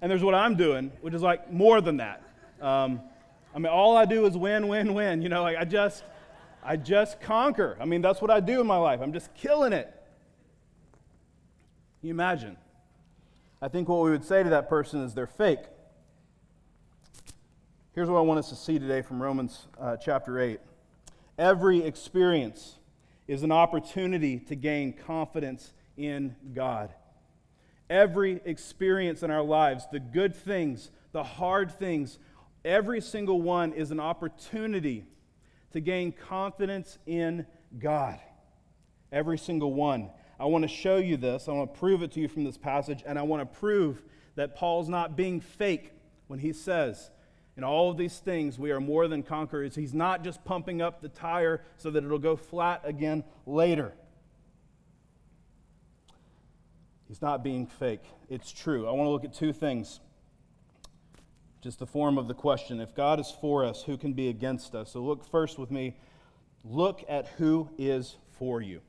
And 0.00 0.10
there's 0.10 0.22
what 0.22 0.34
I'm 0.34 0.56
doing, 0.56 0.90
which 1.00 1.14
is 1.14 1.22
like 1.22 1.52
more 1.52 1.80
than 1.80 1.98
that. 1.98 2.22
Um, 2.60 3.00
I 3.54 3.58
mean, 3.58 3.72
all 3.72 3.96
I 3.96 4.04
do 4.04 4.26
is 4.26 4.36
win, 4.36 4.68
win, 4.68 4.94
win. 4.94 5.22
You 5.22 5.28
know, 5.28 5.42
like 5.42 5.56
I 5.56 5.64
just, 5.64 6.02
I 6.62 6.76
just 6.76 7.20
conquer. 7.20 7.76
I 7.80 7.84
mean, 7.84 8.02
that's 8.02 8.20
what 8.20 8.30
I 8.30 8.40
do 8.40 8.60
in 8.60 8.66
my 8.66 8.76
life. 8.76 9.00
I'm 9.02 9.12
just 9.12 9.34
killing 9.34 9.72
it. 9.72 9.86
Can 12.00 12.08
you 12.08 12.14
imagine? 12.14 12.56
I 13.60 13.68
think 13.68 13.88
what 13.88 14.02
we 14.02 14.10
would 14.10 14.24
say 14.24 14.42
to 14.42 14.50
that 14.50 14.68
person 14.68 15.02
is 15.02 15.14
they're 15.14 15.26
fake. 15.26 15.60
Here's 17.98 18.08
what 18.08 18.18
I 18.18 18.20
want 18.20 18.38
us 18.38 18.48
to 18.50 18.54
see 18.54 18.78
today 18.78 19.02
from 19.02 19.20
Romans 19.20 19.66
uh, 19.76 19.96
chapter 19.96 20.38
8. 20.38 20.60
Every 21.36 21.82
experience 21.82 22.78
is 23.26 23.42
an 23.42 23.50
opportunity 23.50 24.38
to 24.38 24.54
gain 24.54 24.92
confidence 24.92 25.72
in 25.96 26.36
God. 26.54 26.94
Every 27.90 28.40
experience 28.44 29.24
in 29.24 29.32
our 29.32 29.42
lives, 29.42 29.88
the 29.90 29.98
good 29.98 30.36
things, 30.36 30.92
the 31.10 31.24
hard 31.24 31.72
things, 31.72 32.20
every 32.64 33.00
single 33.00 33.42
one 33.42 33.72
is 33.72 33.90
an 33.90 33.98
opportunity 33.98 35.04
to 35.72 35.80
gain 35.80 36.12
confidence 36.12 36.98
in 37.04 37.46
God. 37.80 38.20
Every 39.10 39.38
single 39.38 39.74
one. 39.74 40.08
I 40.38 40.44
want 40.44 40.62
to 40.62 40.68
show 40.68 40.98
you 40.98 41.16
this. 41.16 41.48
I 41.48 41.52
want 41.52 41.74
to 41.74 41.80
prove 41.80 42.04
it 42.04 42.12
to 42.12 42.20
you 42.20 42.28
from 42.28 42.44
this 42.44 42.58
passage, 42.58 43.02
and 43.04 43.18
I 43.18 43.22
want 43.22 43.40
to 43.40 43.58
prove 43.58 44.04
that 44.36 44.54
Paul's 44.54 44.88
not 44.88 45.16
being 45.16 45.40
fake 45.40 45.90
when 46.28 46.38
he 46.38 46.52
says, 46.52 47.10
in 47.58 47.64
all 47.64 47.90
of 47.90 47.96
these 47.96 48.20
things, 48.20 48.56
we 48.56 48.70
are 48.70 48.78
more 48.78 49.08
than 49.08 49.24
conquerors. 49.24 49.74
He's 49.74 49.92
not 49.92 50.22
just 50.22 50.44
pumping 50.44 50.80
up 50.80 51.02
the 51.02 51.08
tire 51.08 51.60
so 51.76 51.90
that 51.90 52.04
it'll 52.04 52.20
go 52.20 52.36
flat 52.36 52.82
again 52.84 53.24
later. 53.46 53.92
He's 57.08 57.20
not 57.20 57.42
being 57.42 57.66
fake. 57.66 58.04
It's 58.30 58.52
true. 58.52 58.86
I 58.86 58.92
want 58.92 59.08
to 59.08 59.10
look 59.10 59.24
at 59.24 59.34
two 59.34 59.52
things. 59.52 59.98
Just 61.60 61.80
the 61.80 61.86
form 61.86 62.16
of 62.16 62.28
the 62.28 62.34
question. 62.34 62.80
If 62.80 62.94
God 62.94 63.18
is 63.18 63.34
for 63.40 63.64
us, 63.64 63.82
who 63.82 63.96
can 63.96 64.12
be 64.12 64.28
against 64.28 64.76
us? 64.76 64.92
So 64.92 65.00
look 65.00 65.24
first 65.28 65.58
with 65.58 65.72
me. 65.72 65.96
Look 66.64 67.04
at 67.08 67.26
who 67.38 67.70
is 67.76 68.18
for 68.38 68.62
you. 68.62 68.82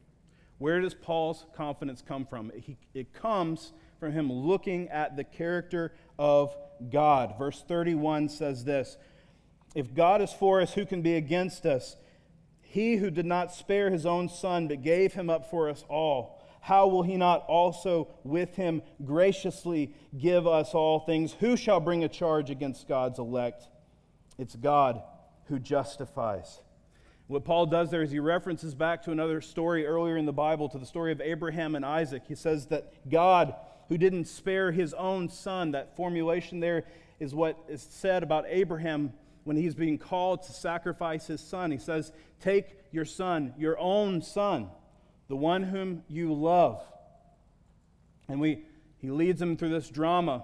Where 0.60 0.80
does 0.80 0.94
Paul's 0.94 1.48
confidence 1.56 2.04
come 2.08 2.24
from? 2.24 2.52
He, 2.56 2.78
it 2.94 3.14
comes 3.14 3.74
from 4.00 4.12
him 4.12 4.32
looking 4.32 4.90
at 4.90 5.18
the 5.18 5.24
character 5.24 5.92
of 6.20 6.56
God. 6.92 7.36
Verse 7.38 7.64
31 7.68 8.30
says 8.30 8.64
this 8.64 8.98
If 9.76 9.94
God 9.94 10.22
is 10.22 10.32
for 10.34 10.62
us, 10.62 10.74
who 10.74 10.86
can 10.86 11.02
be 11.02 11.16
against 11.16 11.66
us? 11.66 11.96
He 12.62 12.98
who 12.98 13.10
did 13.10 13.26
not 13.26 13.54
spare 13.54 13.90
his 13.90 14.06
own 14.06 14.30
son, 14.30 14.68
but 14.68 14.84
gave 14.84 15.14
him 15.14 15.30
up 15.30 15.50
for 15.50 15.70
us 15.70 15.84
all 15.90 16.40
how 16.62 16.88
will 16.88 17.04
he 17.04 17.18
not 17.18 17.46
also 17.48 18.10
with 18.24 18.56
him 18.56 18.82
graciously 19.04 19.94
give 20.18 20.46
us 20.48 20.74
all 20.74 21.00
things? 21.00 21.34
Who 21.40 21.56
shall 21.56 21.80
bring 21.80 22.04
a 22.04 22.10
charge 22.10 22.50
against 22.50 22.88
God's 22.88 23.20
elect? 23.20 23.68
It's 24.38 24.56
God 24.56 25.02
who 25.46 25.60
justifies. 25.60 26.60
What 27.28 27.46
Paul 27.46 27.68
does 27.68 27.92
there 27.92 28.02
is 28.02 28.12
he 28.12 28.20
references 28.20 28.74
back 28.74 29.04
to 29.04 29.12
another 29.12 29.40
story 29.42 29.86
earlier 29.86 30.18
in 30.18 30.26
the 30.26 30.34
Bible, 30.34 30.68
to 30.70 30.78
the 30.78 30.86
story 30.86 31.12
of 31.12 31.22
Abraham 31.22 31.76
and 31.76 31.86
Isaac. 31.86 32.24
He 32.28 32.36
says 32.36 32.68
that 32.68 33.10
God, 33.10 33.56
who 33.90 33.98
didn't 33.98 34.26
spare 34.26 34.72
his 34.72 34.94
own 34.94 35.30
son, 35.30 35.72
that 35.72 35.96
formulation 35.96 36.60
there 36.60 36.86
is 37.20 37.36
what 37.36 37.58
is 37.68 37.86
said 37.90 38.24
about 38.24 38.46
Abraham 38.48 39.12
when 39.44 39.58
he's 39.58 39.76
being 39.76 39.98
called 39.98 40.44
to 40.44 40.54
sacrifice 40.54 41.28
his 41.28 41.42
son. 41.42 41.72
He 41.72 41.78
says, 41.78 42.14
Take 42.40 42.78
your 42.92 43.06
son, 43.06 43.54
your 43.58 43.78
own 43.78 44.22
son 44.22 44.70
the 45.30 45.36
one 45.36 45.64
whom 45.64 46.04
you 46.10 46.34
love. 46.34 46.84
And 48.28 48.42
we, 48.42 48.66
he 48.98 49.10
leads 49.10 49.42
him 49.42 49.56
through 49.56 49.70
this 49.70 49.90
drama 49.90 50.44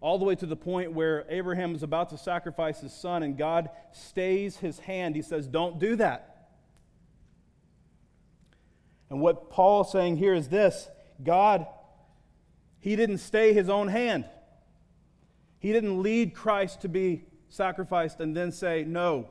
all 0.00 0.18
the 0.18 0.24
way 0.24 0.34
to 0.36 0.46
the 0.46 0.56
point 0.56 0.92
where 0.92 1.26
Abraham 1.28 1.74
is 1.74 1.82
about 1.82 2.08
to 2.10 2.16
sacrifice 2.16 2.80
his 2.80 2.94
son, 2.94 3.22
and 3.22 3.36
God 3.36 3.68
stays 3.92 4.56
his 4.56 4.78
hand. 4.78 5.14
He 5.14 5.20
says, 5.20 5.46
Don't 5.46 5.78
do 5.78 5.96
that. 5.96 6.48
And 9.10 9.20
what 9.20 9.50
Paul's 9.50 9.92
saying 9.92 10.16
here 10.16 10.34
is 10.34 10.48
this 10.48 10.88
God, 11.22 11.66
he 12.80 12.96
didn't 12.96 13.18
stay 13.18 13.52
his 13.52 13.68
own 13.68 13.88
hand. 13.88 14.24
He 15.58 15.72
didn't 15.72 16.02
lead 16.02 16.34
Christ 16.34 16.80
to 16.80 16.88
be 16.88 17.24
sacrificed 17.50 18.20
and 18.20 18.34
then 18.34 18.50
say, 18.50 18.84
No, 18.84 19.28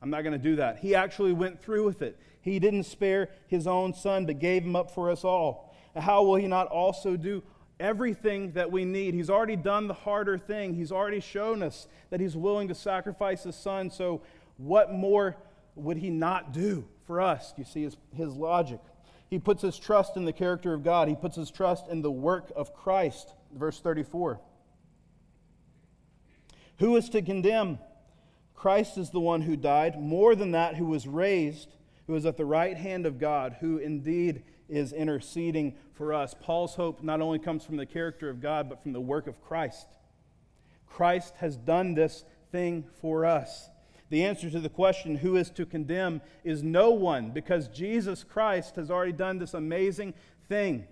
I'm 0.00 0.10
not 0.10 0.22
going 0.22 0.32
to 0.32 0.38
do 0.38 0.56
that. 0.56 0.78
He 0.78 0.94
actually 0.94 1.32
went 1.32 1.60
through 1.62 1.84
with 1.84 2.02
it. 2.02 2.18
He 2.40 2.58
didn't 2.58 2.84
spare 2.84 3.28
his 3.46 3.66
own 3.66 3.92
son, 3.92 4.24
but 4.24 4.38
gave 4.38 4.64
him 4.64 4.74
up 4.74 4.90
for 4.90 5.10
us 5.10 5.24
all. 5.24 5.76
How 5.94 6.22
will 6.22 6.36
he 6.36 6.46
not 6.46 6.68
also 6.68 7.16
do 7.16 7.42
everything 7.78 8.52
that 8.52 8.70
we 8.70 8.84
need? 8.84 9.14
He's 9.14 9.28
already 9.28 9.56
done 9.56 9.88
the 9.88 9.94
harder 9.94 10.38
thing. 10.38 10.74
He's 10.74 10.92
already 10.92 11.20
shown 11.20 11.62
us 11.62 11.88
that 12.10 12.20
he's 12.20 12.36
willing 12.36 12.68
to 12.68 12.74
sacrifice 12.74 13.42
his 13.42 13.56
son. 13.56 13.90
So, 13.90 14.22
what 14.56 14.92
more 14.92 15.36
would 15.74 15.98
he 15.98 16.10
not 16.10 16.52
do 16.52 16.86
for 17.06 17.20
us? 17.20 17.52
You 17.56 17.64
see 17.64 17.82
his, 17.82 17.96
his 18.14 18.34
logic. 18.34 18.80
He 19.28 19.38
puts 19.38 19.62
his 19.62 19.78
trust 19.78 20.16
in 20.16 20.24
the 20.24 20.32
character 20.32 20.72
of 20.74 20.82
God, 20.82 21.08
he 21.08 21.16
puts 21.16 21.36
his 21.36 21.50
trust 21.50 21.88
in 21.88 22.02
the 22.02 22.10
work 22.10 22.50
of 22.56 22.74
Christ. 22.74 23.34
Verse 23.54 23.80
34. 23.80 24.40
Who 26.78 26.96
is 26.96 27.08
to 27.10 27.22
condemn? 27.22 27.78
Christ 28.54 28.98
is 28.98 29.10
the 29.10 29.20
one 29.20 29.42
who 29.42 29.56
died, 29.56 30.00
more 30.00 30.34
than 30.34 30.52
that, 30.52 30.76
who 30.76 30.86
was 30.86 31.06
raised 31.06 31.68
who 32.08 32.16
is 32.16 32.26
at 32.26 32.38
the 32.38 32.44
right 32.44 32.76
hand 32.76 33.06
of 33.06 33.18
God, 33.18 33.56
who 33.60 33.76
indeed 33.76 34.42
is 34.68 34.92
interceding 34.92 35.76
for 35.92 36.14
us. 36.14 36.34
Paul's 36.40 36.74
hope 36.74 37.02
not 37.02 37.20
only 37.20 37.38
comes 37.38 37.64
from 37.64 37.76
the 37.76 37.86
character 37.86 38.30
of 38.30 38.40
God, 38.40 38.68
but 38.68 38.82
from 38.82 38.94
the 38.94 39.00
work 39.00 39.26
of 39.26 39.42
Christ. 39.42 39.86
Christ 40.86 41.34
has 41.36 41.56
done 41.56 41.94
this 41.94 42.24
thing 42.50 42.86
for 43.00 43.26
us. 43.26 43.68
The 44.10 44.24
answer 44.24 44.50
to 44.50 44.60
the 44.60 44.68
question, 44.68 45.16
who 45.16 45.36
is 45.36 45.50
to 45.50 45.66
condemn, 45.66 46.22
is 46.44 46.62
no 46.62 46.90
one, 46.90 47.30
because 47.30 47.68
Jesus 47.68 48.24
Christ 48.24 48.76
has 48.76 48.90
already 48.90 49.12
done 49.12 49.38
this 49.38 49.54
amazing 49.54 50.14
thing. 50.48 50.86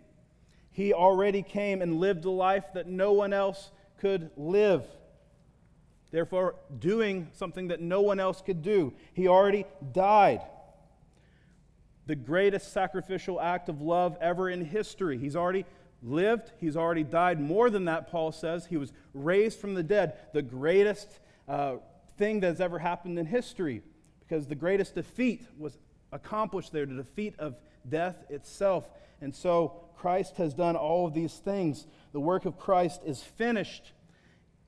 He 0.70 0.92
already 0.92 1.42
came 1.42 1.80
and 1.80 1.98
lived 1.98 2.26
a 2.26 2.30
life 2.30 2.66
that 2.74 2.86
no 2.86 3.12
one 3.12 3.32
else 3.32 3.70
could 3.98 4.30
live. 4.36 4.84
Therefore, 6.10 6.56
doing 6.78 7.28
something 7.32 7.68
that 7.68 7.80
no 7.80 8.02
one 8.02 8.20
else 8.20 8.42
could 8.42 8.62
do. 8.62 8.92
He 9.14 9.28
already 9.28 9.64
died 9.92 10.42
the 12.06 12.14
greatest 12.14 12.72
sacrificial 12.72 13.40
act 13.40 13.68
of 13.68 13.82
love 13.82 14.16
ever 14.20 14.48
in 14.48 14.64
history. 14.64 15.18
He's 15.18 15.36
already 15.36 15.64
lived, 16.02 16.52
he's 16.58 16.76
already 16.76 17.02
died. 17.02 17.40
More 17.40 17.68
than 17.68 17.86
that, 17.86 18.10
Paul 18.10 18.30
says, 18.32 18.66
he 18.66 18.76
was 18.76 18.92
raised 19.12 19.58
from 19.58 19.74
the 19.74 19.82
dead, 19.82 20.14
the 20.32 20.42
greatest 20.42 21.18
uh, 21.48 21.76
thing 22.16 22.40
that's 22.40 22.60
ever 22.60 22.78
happened 22.78 23.18
in 23.18 23.26
history, 23.26 23.82
because 24.20 24.46
the 24.46 24.54
greatest 24.54 24.94
defeat 24.94 25.46
was 25.58 25.78
accomplished 26.12 26.72
there, 26.72 26.86
the 26.86 26.94
defeat 26.94 27.34
of 27.38 27.56
death 27.88 28.24
itself. 28.28 28.88
And 29.20 29.34
so 29.34 29.84
Christ 29.96 30.36
has 30.36 30.54
done 30.54 30.76
all 30.76 31.06
of 31.06 31.14
these 31.14 31.34
things. 31.34 31.86
The 32.12 32.20
work 32.20 32.44
of 32.44 32.58
Christ 32.58 33.02
is 33.04 33.22
finished. 33.22 33.92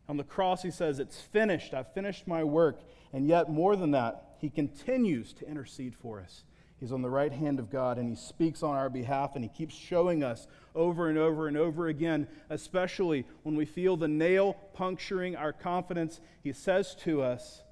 On 0.08 0.16
the 0.16 0.24
cross, 0.24 0.62
he 0.62 0.70
says, 0.70 0.98
It's 0.98 1.20
finished. 1.20 1.74
I've 1.74 1.92
finished 1.92 2.26
my 2.26 2.44
work. 2.44 2.80
And 3.12 3.26
yet, 3.26 3.50
more 3.50 3.76
than 3.76 3.90
that, 3.92 4.36
he 4.38 4.50
continues 4.50 5.32
to 5.34 5.48
intercede 5.48 5.94
for 5.94 6.20
us. 6.20 6.44
He's 6.80 6.92
on 6.92 7.02
the 7.02 7.10
right 7.10 7.32
hand 7.32 7.58
of 7.58 7.70
God 7.70 7.98
and 7.98 8.08
he 8.08 8.14
speaks 8.14 8.62
on 8.62 8.76
our 8.76 8.88
behalf 8.88 9.34
and 9.34 9.44
he 9.44 9.48
keeps 9.48 9.74
showing 9.74 10.22
us 10.22 10.46
over 10.74 11.08
and 11.08 11.18
over 11.18 11.48
and 11.48 11.56
over 11.56 11.88
again, 11.88 12.28
especially 12.50 13.26
when 13.42 13.56
we 13.56 13.64
feel 13.64 13.96
the 13.96 14.06
nail 14.06 14.54
puncturing 14.74 15.34
our 15.34 15.52
confidence. 15.52 16.20
He 16.42 16.52
says 16.52 16.94
to 17.02 17.22
us, 17.22 17.62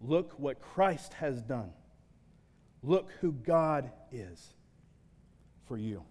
Look 0.00 0.34
what 0.38 0.60
Christ 0.60 1.14
has 1.14 1.42
done. 1.42 1.70
Look 2.82 3.10
who 3.20 3.32
God 3.32 3.90
is 4.12 4.54
for 5.66 5.76
you. 5.76 6.02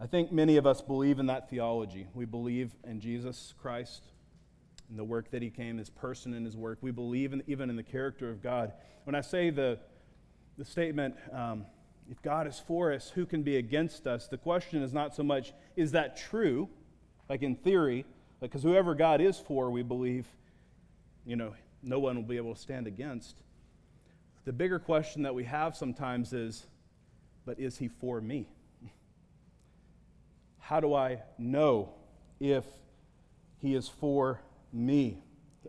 I 0.00 0.06
think 0.06 0.32
many 0.32 0.56
of 0.56 0.66
us 0.66 0.80
believe 0.80 1.18
in 1.18 1.26
that 1.26 1.50
theology. 1.50 2.06
We 2.14 2.24
believe 2.24 2.74
in 2.84 3.00
Jesus 3.00 3.54
Christ 3.60 4.02
the 4.96 5.04
work 5.04 5.30
that 5.30 5.42
he 5.42 5.50
came, 5.50 5.78
his 5.78 5.90
person 5.90 6.34
and 6.34 6.44
his 6.44 6.56
work. 6.56 6.78
We 6.80 6.90
believe 6.90 7.32
in, 7.32 7.42
even 7.46 7.70
in 7.70 7.76
the 7.76 7.82
character 7.82 8.28
of 8.28 8.42
God. 8.42 8.72
When 9.04 9.14
I 9.14 9.20
say 9.20 9.50
the, 9.50 9.78
the 10.58 10.64
statement, 10.64 11.14
um, 11.32 11.64
if 12.10 12.20
God 12.22 12.46
is 12.46 12.60
for 12.66 12.92
us, 12.92 13.10
who 13.10 13.24
can 13.24 13.42
be 13.42 13.56
against 13.56 14.06
us? 14.06 14.26
The 14.26 14.36
question 14.36 14.82
is 14.82 14.92
not 14.92 15.14
so 15.14 15.22
much, 15.22 15.52
is 15.76 15.92
that 15.92 16.16
true? 16.16 16.68
Like 17.28 17.42
in 17.42 17.54
theory, 17.54 18.04
because 18.40 18.62
whoever 18.62 18.94
God 18.94 19.20
is 19.20 19.38
for, 19.38 19.70
we 19.70 19.82
believe, 19.82 20.26
you 21.24 21.36
know, 21.36 21.54
no 21.82 22.00
one 22.00 22.16
will 22.16 22.22
be 22.24 22.36
able 22.36 22.54
to 22.54 22.60
stand 22.60 22.86
against. 22.86 23.36
The 24.44 24.52
bigger 24.52 24.78
question 24.78 25.22
that 25.22 25.34
we 25.34 25.44
have 25.44 25.76
sometimes 25.76 26.32
is, 26.32 26.66
but 27.46 27.60
is 27.60 27.78
he 27.78 27.88
for 27.88 28.20
me? 28.20 28.48
How 30.58 30.80
do 30.80 30.94
I 30.94 31.22
know 31.38 31.90
if 32.40 32.64
he 33.58 33.74
is 33.74 33.88
for 33.88 34.40
me? 34.72 35.22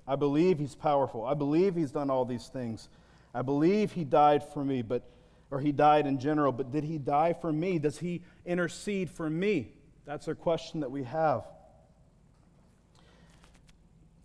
I 0.07 0.15
believe 0.15 0.59
he's 0.59 0.75
powerful. 0.75 1.25
I 1.25 1.33
believe 1.33 1.75
he's 1.75 1.91
done 1.91 2.09
all 2.09 2.25
these 2.25 2.47
things. 2.47 2.89
I 3.33 3.41
believe 3.41 3.91
he 3.91 4.03
died 4.03 4.43
for 4.43 4.63
me, 4.63 4.81
but 4.81 5.03
or 5.51 5.59
he 5.59 5.73
died 5.73 6.07
in 6.07 6.17
general, 6.17 6.53
but 6.53 6.71
did 6.71 6.85
he 6.85 6.97
die 6.97 7.33
for 7.33 7.51
me? 7.51 7.77
Does 7.77 7.99
he 7.99 8.21
intercede 8.45 9.09
for 9.09 9.29
me? 9.29 9.73
That's 10.05 10.29
a 10.29 10.33
question 10.33 10.79
that 10.79 10.89
we 10.89 11.03
have. 11.03 11.45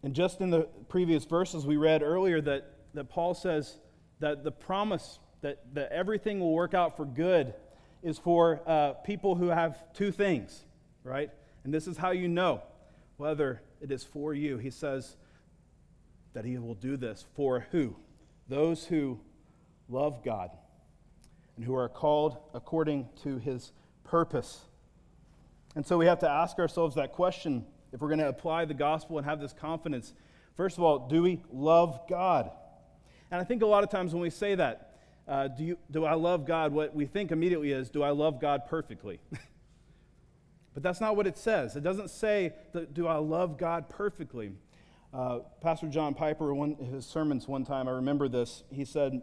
And 0.04 0.14
just 0.14 0.40
in 0.40 0.50
the 0.50 0.68
previous 0.88 1.24
verses 1.24 1.66
we 1.66 1.76
read 1.76 2.02
earlier 2.02 2.40
that, 2.42 2.70
that 2.94 3.08
Paul 3.08 3.34
says 3.34 3.76
that 4.20 4.44
the 4.44 4.52
promise 4.52 5.18
that, 5.42 5.74
that 5.74 5.90
everything 5.90 6.38
will 6.38 6.54
work 6.54 6.74
out 6.74 6.96
for 6.96 7.04
good 7.04 7.54
is 8.04 8.18
for 8.18 8.60
uh, 8.66 8.92
people 8.92 9.34
who 9.34 9.48
have 9.48 9.82
two 9.94 10.12
things, 10.12 10.64
right? 11.02 11.30
And 11.64 11.74
this 11.74 11.88
is 11.88 11.96
how 11.96 12.12
you 12.12 12.28
know 12.28 12.62
whether 13.16 13.60
it 13.80 13.90
is 13.90 14.04
for 14.04 14.34
you. 14.34 14.58
He 14.58 14.70
says 14.70 15.16
that 16.32 16.44
he 16.44 16.58
will 16.58 16.74
do 16.74 16.96
this 16.96 17.24
for 17.34 17.66
who? 17.70 17.96
Those 18.48 18.84
who 18.84 19.18
love 19.88 20.24
God 20.24 20.50
and 21.56 21.64
who 21.64 21.74
are 21.74 21.88
called 21.88 22.36
according 22.54 23.08
to 23.22 23.38
his 23.38 23.72
purpose. 24.04 24.60
And 25.74 25.86
so 25.86 25.98
we 25.98 26.06
have 26.06 26.20
to 26.20 26.28
ask 26.28 26.58
ourselves 26.58 26.96
that 26.96 27.12
question 27.12 27.64
if 27.92 28.00
we're 28.00 28.08
going 28.08 28.18
to 28.20 28.28
apply 28.28 28.64
the 28.64 28.74
gospel 28.74 29.18
and 29.18 29.26
have 29.26 29.40
this 29.40 29.52
confidence. 29.52 30.12
First 30.54 30.78
of 30.78 30.84
all, 30.84 31.08
do 31.08 31.22
we 31.22 31.42
love 31.52 32.00
God? 32.08 32.50
And 33.30 33.40
I 33.40 33.44
think 33.44 33.62
a 33.62 33.66
lot 33.66 33.84
of 33.84 33.90
times 33.90 34.12
when 34.12 34.22
we 34.22 34.30
say 34.30 34.54
that, 34.54 34.94
uh, 35.28 35.48
do, 35.48 35.64
you, 35.64 35.78
do 35.90 36.04
I 36.04 36.14
love 36.14 36.46
God? 36.46 36.72
What 36.72 36.94
we 36.94 37.06
think 37.06 37.32
immediately 37.32 37.72
is, 37.72 37.90
do 37.90 38.02
I 38.02 38.10
love 38.10 38.40
God 38.40 38.66
perfectly? 38.68 39.20
but 40.76 40.82
that's 40.82 41.00
not 41.00 41.16
what 41.16 41.26
it 41.26 41.38
says. 41.38 41.74
It 41.74 41.82
doesn't 41.82 42.10
say, 42.10 42.52
do 42.92 43.06
I 43.06 43.16
love 43.16 43.56
God 43.56 43.88
perfectly? 43.88 44.52
Uh, 45.10 45.38
Pastor 45.62 45.86
John 45.86 46.12
Piper, 46.12 46.52
one 46.54 46.74
his 46.74 47.06
sermons 47.06 47.48
one 47.48 47.64
time, 47.64 47.88
I 47.88 47.92
remember 47.92 48.28
this. 48.28 48.62
He 48.70 48.84
said, 48.84 49.22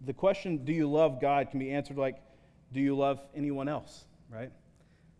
the 0.00 0.14
question, 0.14 0.64
do 0.64 0.72
you 0.72 0.90
love 0.90 1.20
God, 1.20 1.50
can 1.50 1.60
be 1.60 1.70
answered 1.70 1.98
like, 1.98 2.16
do 2.72 2.80
you 2.80 2.96
love 2.96 3.20
anyone 3.34 3.68
else, 3.68 4.06
right? 4.30 4.50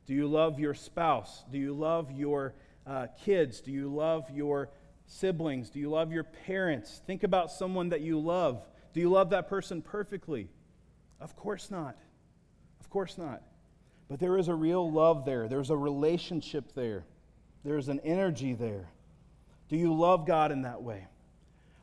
Do 0.06 0.14
you 0.14 0.26
love 0.26 0.58
your 0.58 0.72
spouse? 0.72 1.44
Do 1.52 1.58
you 1.58 1.74
love 1.74 2.10
your 2.10 2.54
uh, 2.86 3.08
kids? 3.22 3.60
Do 3.60 3.72
you 3.72 3.92
love 3.92 4.24
your 4.32 4.70
siblings? 5.04 5.68
Do 5.68 5.80
you 5.80 5.90
love 5.90 6.12
your 6.12 6.24
parents? 6.24 7.02
Think 7.06 7.24
about 7.24 7.50
someone 7.50 7.90
that 7.90 8.00
you 8.00 8.18
love. 8.18 8.66
Do 8.94 9.00
you 9.00 9.10
love 9.10 9.28
that 9.30 9.50
person 9.50 9.82
perfectly? 9.82 10.48
Of 11.20 11.36
course 11.36 11.70
not. 11.70 11.98
Of 12.80 12.88
course 12.88 13.18
not. 13.18 13.42
But 14.10 14.18
there 14.18 14.36
is 14.36 14.48
a 14.48 14.54
real 14.54 14.90
love 14.90 15.24
there, 15.24 15.48
there's 15.48 15.70
a 15.70 15.76
relationship 15.76 16.74
there, 16.74 17.04
there's 17.64 17.88
an 17.88 18.00
energy 18.00 18.52
there. 18.52 18.90
Do 19.68 19.76
you 19.76 19.94
love 19.94 20.26
God 20.26 20.50
in 20.50 20.62
that 20.62 20.82
way? 20.82 21.06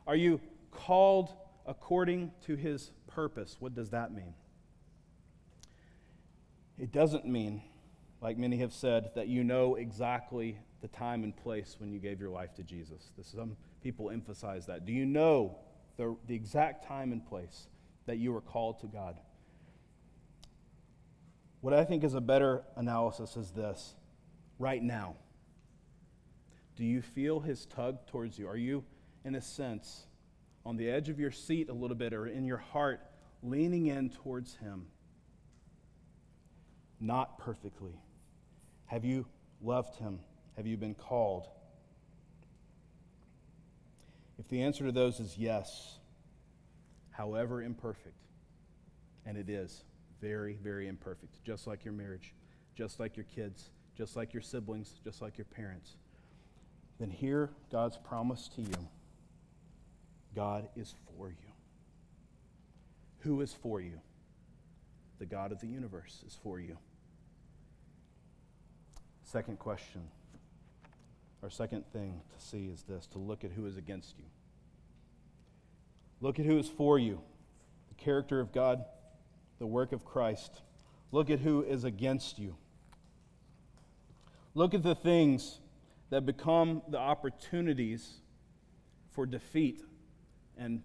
Are 0.06 0.14
you 0.14 0.40
called 0.70 1.32
according 1.66 2.30
to 2.46 2.54
his 2.54 2.90
purpose? 3.06 3.56
What 3.58 3.74
does 3.74 3.90
that 3.90 4.12
mean? 4.12 4.34
It 6.78 6.92
doesn't 6.92 7.24
mean, 7.24 7.62
like 8.20 8.36
many 8.36 8.58
have 8.58 8.72
said, 8.72 9.10
that 9.16 9.28
you 9.28 9.42
know 9.42 9.76
exactly 9.76 10.58
the 10.82 10.88
time 10.88 11.24
and 11.24 11.34
place 11.34 11.76
when 11.78 11.90
you 11.90 11.98
gave 11.98 12.20
your 12.20 12.30
life 12.30 12.54
to 12.56 12.62
Jesus. 12.62 13.10
Some 13.22 13.56
people 13.82 14.10
emphasize 14.10 14.66
that. 14.66 14.84
Do 14.84 14.92
you 14.92 15.06
know 15.06 15.56
the, 15.98 16.16
the 16.26 16.34
exact 16.34 16.86
time 16.86 17.12
and 17.12 17.26
place 17.26 17.66
that 18.06 18.16
you 18.16 18.32
were 18.32 18.40
called 18.40 18.80
to 18.80 18.86
God. 18.86 19.16
What 21.60 21.74
I 21.74 21.84
think 21.84 22.04
is 22.04 22.14
a 22.14 22.20
better 22.20 22.62
analysis 22.76 23.36
is 23.36 23.50
this 23.50 23.94
right 24.58 24.82
now. 24.82 25.16
Do 26.76 26.84
you 26.84 27.02
feel 27.02 27.40
his 27.40 27.66
tug 27.66 28.06
towards 28.06 28.38
you? 28.38 28.48
Are 28.48 28.56
you, 28.56 28.84
in 29.24 29.34
a 29.34 29.40
sense, 29.40 30.06
on 30.64 30.76
the 30.76 30.88
edge 30.88 31.08
of 31.08 31.18
your 31.18 31.32
seat 31.32 31.68
a 31.68 31.72
little 31.72 31.96
bit 31.96 32.12
or 32.12 32.26
in 32.28 32.44
your 32.44 32.58
heart, 32.58 33.00
leaning 33.42 33.86
in 33.86 34.10
towards 34.10 34.54
him? 34.56 34.86
Not 37.00 37.38
perfectly. 37.38 38.00
Have 38.86 39.04
you 39.04 39.26
loved 39.60 39.96
him? 39.96 40.20
Have 40.56 40.66
you 40.66 40.76
been 40.76 40.94
called? 40.94 41.48
If 44.38 44.48
the 44.48 44.62
answer 44.62 44.84
to 44.84 44.92
those 44.92 45.18
is 45.18 45.36
yes, 45.36 45.98
however 47.10 47.60
imperfect, 47.60 48.14
and 49.26 49.36
it 49.36 49.48
is 49.48 49.82
very, 50.20 50.58
very 50.62 50.88
imperfect, 50.88 51.42
just 51.44 51.66
like 51.66 51.84
your 51.84 51.94
marriage, 51.94 52.34
just 52.74 53.00
like 53.00 53.16
your 53.16 53.26
kids, 53.34 53.70
just 53.96 54.16
like 54.16 54.32
your 54.32 54.42
siblings, 54.42 55.00
just 55.04 55.22
like 55.22 55.38
your 55.38 55.44
parents, 55.46 55.96
then 56.98 57.10
hear 57.10 57.50
God's 57.70 57.96
promise 57.96 58.48
to 58.56 58.62
you 58.62 58.88
God 60.34 60.68
is 60.76 60.94
for 61.06 61.30
you. 61.30 61.52
Who 63.20 63.40
is 63.40 63.52
for 63.52 63.80
you? 63.80 64.00
The 65.18 65.26
God 65.26 65.50
of 65.50 65.60
the 65.60 65.66
universe 65.66 66.22
is 66.26 66.38
for 66.42 66.60
you. 66.60 66.78
Second 69.24 69.58
question 69.58 70.02
our 71.42 71.50
second 71.50 71.84
thing 71.92 72.20
to 72.36 72.44
see 72.44 72.66
is 72.66 72.82
this 72.82 73.06
to 73.08 73.18
look 73.18 73.44
at 73.44 73.52
who 73.52 73.66
is 73.66 73.76
against 73.76 74.18
you. 74.18 74.24
Look 76.20 76.40
at 76.40 76.46
who 76.46 76.58
is 76.58 76.68
for 76.68 76.98
you 76.98 77.20
the 77.88 77.94
character 77.94 78.40
of 78.40 78.52
God, 78.52 78.84
the 79.58 79.66
work 79.66 79.92
of 79.92 80.04
Christ. 80.04 80.62
Look 81.12 81.30
at 81.30 81.40
who 81.40 81.62
is 81.62 81.84
against 81.84 82.38
you. 82.38 82.56
Look 84.54 84.74
at 84.74 84.82
the 84.82 84.94
things 84.94 85.60
that 86.10 86.26
become 86.26 86.82
the 86.88 86.98
opportunities 86.98 88.20
for 89.10 89.26
defeat 89.26 89.82
and 90.56 90.82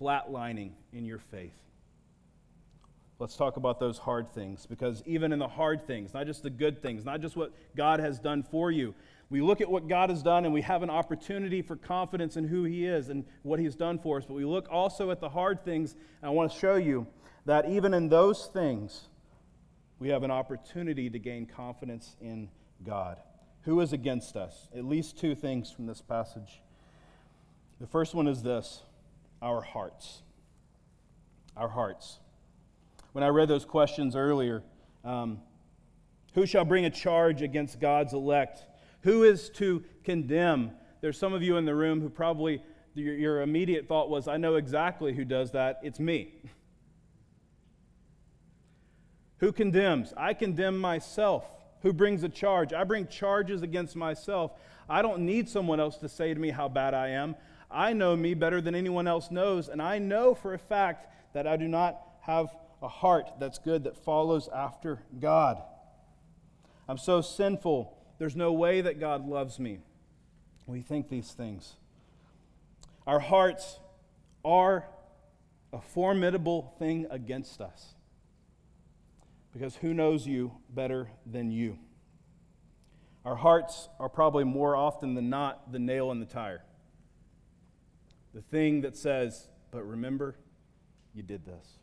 flatlining 0.00 0.72
in 0.92 1.04
your 1.04 1.18
faith. 1.18 1.54
Let's 3.18 3.36
talk 3.36 3.56
about 3.56 3.78
those 3.78 3.96
hard 3.96 4.32
things 4.32 4.66
because 4.66 5.02
even 5.06 5.32
in 5.32 5.38
the 5.38 5.48
hard 5.48 5.86
things, 5.86 6.12
not 6.14 6.26
just 6.26 6.42
the 6.42 6.50
good 6.50 6.82
things, 6.82 7.04
not 7.04 7.20
just 7.20 7.36
what 7.36 7.52
God 7.76 8.00
has 8.00 8.18
done 8.18 8.42
for 8.42 8.72
you, 8.72 8.94
we 9.30 9.40
look 9.40 9.60
at 9.60 9.70
what 9.70 9.88
God 9.88 10.10
has 10.10 10.22
done 10.22 10.44
and 10.44 10.52
we 10.52 10.62
have 10.62 10.82
an 10.82 10.90
opportunity 10.90 11.62
for 11.62 11.76
confidence 11.76 12.36
in 12.36 12.46
who 12.46 12.64
He 12.64 12.86
is 12.86 13.08
and 13.08 13.24
what 13.42 13.60
He's 13.60 13.76
done 13.76 13.98
for 13.98 14.18
us. 14.18 14.24
But 14.26 14.34
we 14.34 14.44
look 14.44 14.68
also 14.70 15.10
at 15.10 15.20
the 15.20 15.28
hard 15.28 15.64
things, 15.64 15.92
and 15.92 16.28
I 16.28 16.30
want 16.30 16.52
to 16.52 16.58
show 16.58 16.74
you 16.74 17.06
that 17.46 17.68
even 17.68 17.94
in 17.94 18.08
those 18.08 18.46
things, 18.46 19.08
we 19.98 20.08
have 20.08 20.22
an 20.22 20.30
opportunity 20.30 21.08
to 21.10 21.18
gain 21.18 21.46
confidence 21.46 22.16
in 22.20 22.48
God. 22.84 23.18
Who 23.62 23.80
is 23.80 23.92
against 23.92 24.36
us? 24.36 24.68
At 24.76 24.84
least 24.84 25.18
two 25.18 25.34
things 25.34 25.70
from 25.70 25.86
this 25.86 26.00
passage. 26.00 26.60
The 27.80 27.86
first 27.86 28.14
one 28.14 28.26
is 28.26 28.42
this 28.42 28.82
our 29.42 29.60
hearts. 29.60 30.22
Our 31.56 31.68
hearts. 31.68 32.18
When 33.12 33.22
I 33.22 33.28
read 33.28 33.48
those 33.48 33.64
questions 33.64 34.16
earlier, 34.16 34.62
um, 35.04 35.40
who 36.34 36.46
shall 36.46 36.64
bring 36.64 36.84
a 36.84 36.90
charge 36.90 37.42
against 37.42 37.78
God's 37.78 38.12
elect? 38.12 38.64
Who 39.02 39.22
is 39.22 39.50
to 39.50 39.84
condemn? 40.02 40.72
There's 41.00 41.18
some 41.18 41.32
of 41.32 41.42
you 41.42 41.56
in 41.56 41.64
the 41.64 41.74
room 41.74 42.00
who 42.00 42.08
probably, 42.08 42.62
your, 42.94 43.14
your 43.14 43.42
immediate 43.42 43.86
thought 43.86 44.10
was, 44.10 44.26
I 44.26 44.36
know 44.36 44.56
exactly 44.56 45.14
who 45.14 45.24
does 45.24 45.52
that. 45.52 45.80
It's 45.82 46.00
me. 46.00 46.34
Who 49.44 49.52
condemns? 49.52 50.14
I 50.16 50.32
condemn 50.32 50.78
myself. 50.78 51.44
Who 51.82 51.92
brings 51.92 52.22
a 52.22 52.30
charge? 52.30 52.72
I 52.72 52.82
bring 52.84 53.06
charges 53.06 53.60
against 53.60 53.94
myself. 53.94 54.52
I 54.88 55.02
don't 55.02 55.26
need 55.26 55.50
someone 55.50 55.80
else 55.80 55.98
to 55.98 56.08
say 56.08 56.32
to 56.32 56.40
me 56.40 56.48
how 56.48 56.66
bad 56.66 56.94
I 56.94 57.08
am. 57.08 57.36
I 57.70 57.92
know 57.92 58.16
me 58.16 58.32
better 58.32 58.62
than 58.62 58.74
anyone 58.74 59.06
else 59.06 59.30
knows, 59.30 59.68
and 59.68 59.82
I 59.82 59.98
know 59.98 60.34
for 60.34 60.54
a 60.54 60.58
fact 60.58 61.34
that 61.34 61.46
I 61.46 61.58
do 61.58 61.68
not 61.68 62.00
have 62.22 62.56
a 62.80 62.88
heart 62.88 63.32
that's 63.38 63.58
good 63.58 63.84
that 63.84 63.98
follows 63.98 64.48
after 64.48 65.02
God. 65.20 65.62
I'm 66.88 66.96
so 66.96 67.20
sinful 67.20 67.94
there's 68.16 68.36
no 68.36 68.50
way 68.50 68.80
that 68.80 68.98
God 68.98 69.28
loves 69.28 69.58
me. 69.58 69.80
We 70.66 70.80
think 70.80 71.10
these 71.10 71.32
things. 71.32 71.74
Our 73.06 73.20
hearts 73.20 73.78
are 74.42 74.86
a 75.70 75.82
formidable 75.82 76.74
thing 76.78 77.06
against 77.10 77.60
us. 77.60 77.93
Because 79.54 79.76
who 79.76 79.94
knows 79.94 80.26
you 80.26 80.52
better 80.68 81.08
than 81.24 81.50
you? 81.50 81.78
Our 83.24 83.36
hearts 83.36 83.88
are 83.98 84.08
probably 84.08 84.44
more 84.44 84.76
often 84.76 85.14
than 85.14 85.30
not 85.30 85.72
the 85.72 85.78
nail 85.78 86.10
in 86.10 86.18
the 86.20 86.26
tire. 86.26 86.64
The 88.34 88.42
thing 88.42 88.80
that 88.80 88.96
says, 88.96 89.48
but 89.70 89.84
remember, 89.84 90.36
you 91.14 91.22
did 91.22 91.46
this. 91.46 91.78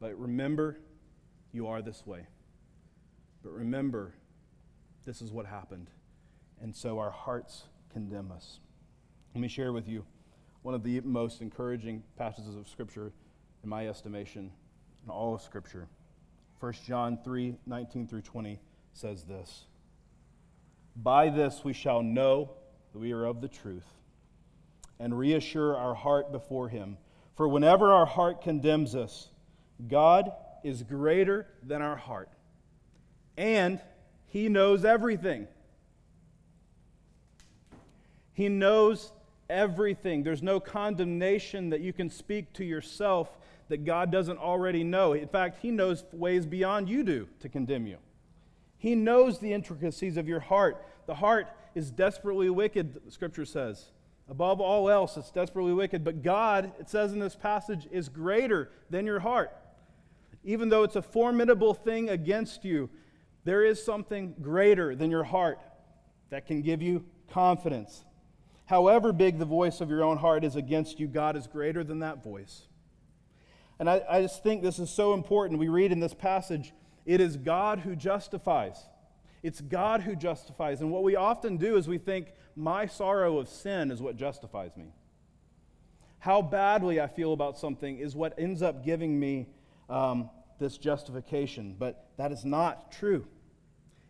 But 0.00 0.16
remember, 0.18 0.78
you 1.52 1.66
are 1.66 1.82
this 1.82 2.06
way. 2.06 2.28
But 3.42 3.50
remember, 3.50 4.14
this 5.04 5.20
is 5.20 5.32
what 5.32 5.46
happened. 5.46 5.90
And 6.60 6.74
so 6.74 7.00
our 7.00 7.10
hearts 7.10 7.64
condemn 7.92 8.30
us. 8.30 8.60
Let 9.34 9.40
me 9.40 9.48
share 9.48 9.72
with 9.72 9.88
you 9.88 10.04
one 10.62 10.74
of 10.74 10.84
the 10.84 11.00
most 11.00 11.42
encouraging 11.42 12.04
passages 12.16 12.54
of 12.54 12.68
Scripture, 12.68 13.12
in 13.64 13.68
my 13.68 13.88
estimation, 13.88 14.52
in 15.08 15.12
all 15.12 15.34
of 15.34 15.40
Scripture. 15.40 15.88
1 16.60 16.72
John 16.86 17.18
3 17.24 17.56
19 17.66 18.06
through 18.06 18.20
20 18.20 18.60
says 18.92 19.24
this 19.24 19.64
By 20.94 21.30
this 21.30 21.64
we 21.64 21.72
shall 21.72 22.02
know 22.02 22.50
that 22.92 22.98
we 22.98 23.12
are 23.12 23.24
of 23.24 23.40
the 23.40 23.48
truth 23.48 23.86
and 25.00 25.18
reassure 25.18 25.76
our 25.76 25.94
heart 25.94 26.30
before 26.30 26.68
Him. 26.68 26.98
For 27.36 27.48
whenever 27.48 27.90
our 27.90 28.04
heart 28.04 28.42
condemns 28.42 28.94
us, 28.94 29.28
God 29.86 30.30
is 30.62 30.82
greater 30.82 31.46
than 31.62 31.80
our 31.80 31.96
heart, 31.96 32.28
and 33.38 33.80
He 34.26 34.50
knows 34.50 34.84
everything. 34.84 35.48
He 38.34 38.50
knows 38.50 39.10
everything. 39.48 40.22
There's 40.22 40.42
no 40.42 40.60
condemnation 40.60 41.70
that 41.70 41.80
you 41.80 41.94
can 41.94 42.10
speak 42.10 42.52
to 42.54 42.64
yourself 42.64 43.38
that 43.68 43.84
God 43.84 44.10
doesn't 44.10 44.38
already 44.38 44.84
know. 44.84 45.12
In 45.12 45.28
fact, 45.28 45.58
He 45.60 45.70
knows 45.70 46.04
ways 46.12 46.46
beyond 46.46 46.88
you 46.88 47.02
do 47.02 47.28
to 47.40 47.48
condemn 47.48 47.86
you. 47.86 47.98
He 48.78 48.94
knows 48.94 49.38
the 49.38 49.52
intricacies 49.52 50.16
of 50.16 50.28
your 50.28 50.40
heart. 50.40 50.84
The 51.06 51.14
heart 51.14 51.48
is 51.74 51.90
desperately 51.90 52.48
wicked, 52.50 53.00
Scripture 53.12 53.44
says. 53.44 53.86
Above 54.30 54.60
all 54.60 54.90
else, 54.90 55.16
it's 55.16 55.30
desperately 55.30 55.72
wicked. 55.72 56.04
But 56.04 56.22
God, 56.22 56.72
it 56.78 56.88
says 56.88 57.12
in 57.12 57.18
this 57.18 57.34
passage, 57.34 57.88
is 57.90 58.08
greater 58.08 58.70
than 58.90 59.06
your 59.06 59.20
heart. 59.20 59.50
Even 60.44 60.68
though 60.68 60.82
it's 60.82 60.96
a 60.96 61.02
formidable 61.02 61.74
thing 61.74 62.10
against 62.10 62.64
you, 62.64 62.88
there 63.44 63.64
is 63.64 63.82
something 63.82 64.34
greater 64.40 64.94
than 64.94 65.10
your 65.10 65.24
heart 65.24 65.58
that 66.30 66.46
can 66.46 66.62
give 66.62 66.82
you 66.82 67.04
confidence. 67.30 68.04
However 68.66 69.12
big 69.12 69.38
the 69.38 69.46
voice 69.46 69.80
of 69.80 69.88
your 69.88 70.04
own 70.04 70.18
heart 70.18 70.44
is 70.44 70.54
against 70.54 71.00
you, 71.00 71.08
God 71.08 71.36
is 71.36 71.46
greater 71.46 71.82
than 71.82 72.00
that 72.00 72.22
voice. 72.22 72.67
And 73.78 73.88
I, 73.88 74.02
I 74.08 74.22
just 74.22 74.42
think 74.42 74.62
this 74.62 74.78
is 74.78 74.90
so 74.90 75.14
important. 75.14 75.60
We 75.60 75.68
read 75.68 75.92
in 75.92 76.00
this 76.00 76.14
passage, 76.14 76.72
it 77.06 77.20
is 77.20 77.36
God 77.36 77.80
who 77.80 77.94
justifies. 77.94 78.76
It's 79.42 79.60
God 79.60 80.00
who 80.00 80.16
justifies. 80.16 80.80
And 80.80 80.90
what 80.90 81.04
we 81.04 81.16
often 81.16 81.56
do 81.56 81.76
is 81.76 81.86
we 81.86 81.98
think, 81.98 82.32
my 82.56 82.86
sorrow 82.86 83.38
of 83.38 83.48
sin 83.48 83.92
is 83.92 84.02
what 84.02 84.16
justifies 84.16 84.76
me. 84.76 84.92
How 86.18 86.42
badly 86.42 87.00
I 87.00 87.06
feel 87.06 87.32
about 87.32 87.56
something 87.56 87.98
is 87.98 88.16
what 88.16 88.34
ends 88.36 88.62
up 88.62 88.84
giving 88.84 89.18
me 89.18 89.46
um, 89.88 90.28
this 90.58 90.76
justification. 90.76 91.76
But 91.78 92.10
that 92.16 92.32
is 92.32 92.44
not 92.44 92.90
true. 92.90 93.26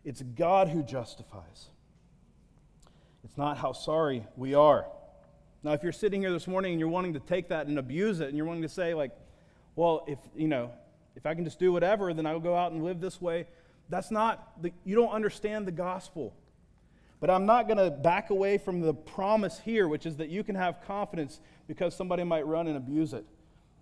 It's 0.03 0.23
God 0.23 0.69
who 0.69 0.81
justifies. 0.81 1.67
It's 3.23 3.37
not 3.37 3.57
how 3.59 3.73
sorry 3.73 4.25
we 4.35 4.55
are. 4.55 4.87
Now, 5.61 5.73
if 5.73 5.83
you're 5.83 5.91
sitting 5.91 6.21
here 6.21 6.31
this 6.31 6.47
morning 6.47 6.71
and 6.71 6.79
you're 6.79 6.89
wanting 6.89 7.13
to 7.13 7.19
take 7.19 7.49
that 7.49 7.67
and 7.67 7.77
abuse 7.77 8.21
it, 8.21 8.29
and 8.29 8.37
you're 8.37 8.47
wanting 8.47 8.63
to 8.63 8.69
say, 8.69 8.93
like, 8.93 9.11
well, 9.79 10.03
if, 10.07 10.19
you 10.35 10.49
know, 10.49 10.71
if 11.15 11.25
I 11.25 11.33
can 11.33 11.45
just 11.45 11.57
do 11.57 11.71
whatever, 11.71 12.13
then 12.13 12.25
I'll 12.25 12.41
go 12.41 12.53
out 12.53 12.73
and 12.73 12.83
live 12.83 12.99
this 12.99 13.21
way. 13.21 13.47
That's 13.87 14.11
not, 14.11 14.61
the, 14.61 14.73
you 14.83 14.93
don't 14.93 15.11
understand 15.11 15.65
the 15.65 15.71
gospel. 15.71 16.35
But 17.21 17.29
I'm 17.29 17.45
not 17.45 17.65
going 17.69 17.77
to 17.77 17.89
back 17.89 18.29
away 18.29 18.57
from 18.57 18.81
the 18.81 18.93
promise 18.93 19.57
here, 19.57 19.87
which 19.87 20.05
is 20.05 20.17
that 20.17 20.27
you 20.27 20.43
can 20.43 20.55
have 20.55 20.81
confidence 20.85 21.39
because 21.65 21.95
somebody 21.95 22.25
might 22.25 22.45
run 22.45 22.67
and 22.67 22.75
abuse 22.75 23.13
it. 23.13 23.23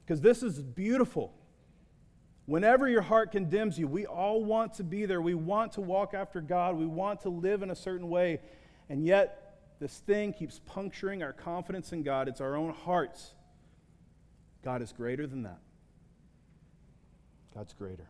Because 0.06 0.22
this 0.22 0.44
is 0.44 0.62
beautiful. 0.62 1.34
Whenever 2.46 2.88
your 2.88 3.02
heart 3.02 3.32
condemns 3.32 3.80
you, 3.80 3.88
we 3.88 4.06
all 4.06 4.46
want 4.46 4.76
to 4.76 4.84
be 4.84 5.08
there. 5.08 5.20
We 5.20 5.34
want 5.34 5.72
to 5.74 5.82
walk 5.82 6.14
after 6.14 6.42
God. 6.42 6.76
We 6.76 6.86
want 6.86 7.22
to 7.22 7.30
live 7.30 7.64
in 7.64 7.72
a 7.72 7.76
certain 7.76 8.08
way. 8.08 8.40
And 8.88 9.04
yet, 9.04 9.64
this 9.80 9.98
thing 9.98 10.32
keeps 10.32 10.60
puncturing 10.64 11.24
our 11.24 11.34
confidence 11.34 11.92
in 11.92 12.04
God. 12.04 12.28
It's 12.28 12.40
our 12.40 12.56
own 12.56 12.72
hearts. 12.72 13.34
God 14.64 14.84
is 14.84 14.92
greater 14.92 15.26
than 15.26 15.42
that. 15.42 15.58
God's 17.58 17.74
greater. 17.74 18.08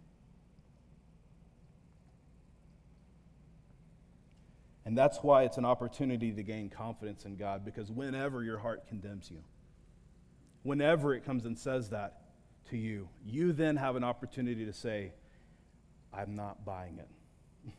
And 4.83 4.97
that's 4.97 5.19
why 5.19 5.43
it's 5.43 5.57
an 5.57 5.63
opportunity 5.63 6.33
to 6.33 6.43
gain 6.43 6.69
confidence 6.69 7.23
in 7.23 7.37
God, 7.37 7.63
because 7.63 7.89
whenever 7.89 8.43
your 8.43 8.57
heart 8.57 8.87
condemns 8.87 9.31
you, 9.31 9.41
whenever 10.63 11.13
it 11.13 11.23
comes 11.23 11.45
and 11.45 11.57
says 11.57 11.91
that 11.91 12.23
to 12.71 12.77
you, 12.77 13.07
you 13.25 13.53
then 13.53 13.77
have 13.77 13.95
an 13.95 14.03
opportunity 14.03 14.65
to 14.65 14.73
say, 14.73 15.13
I'm 16.13 16.35
not 16.35 16.65
buying 16.65 16.99
it. 16.99 17.09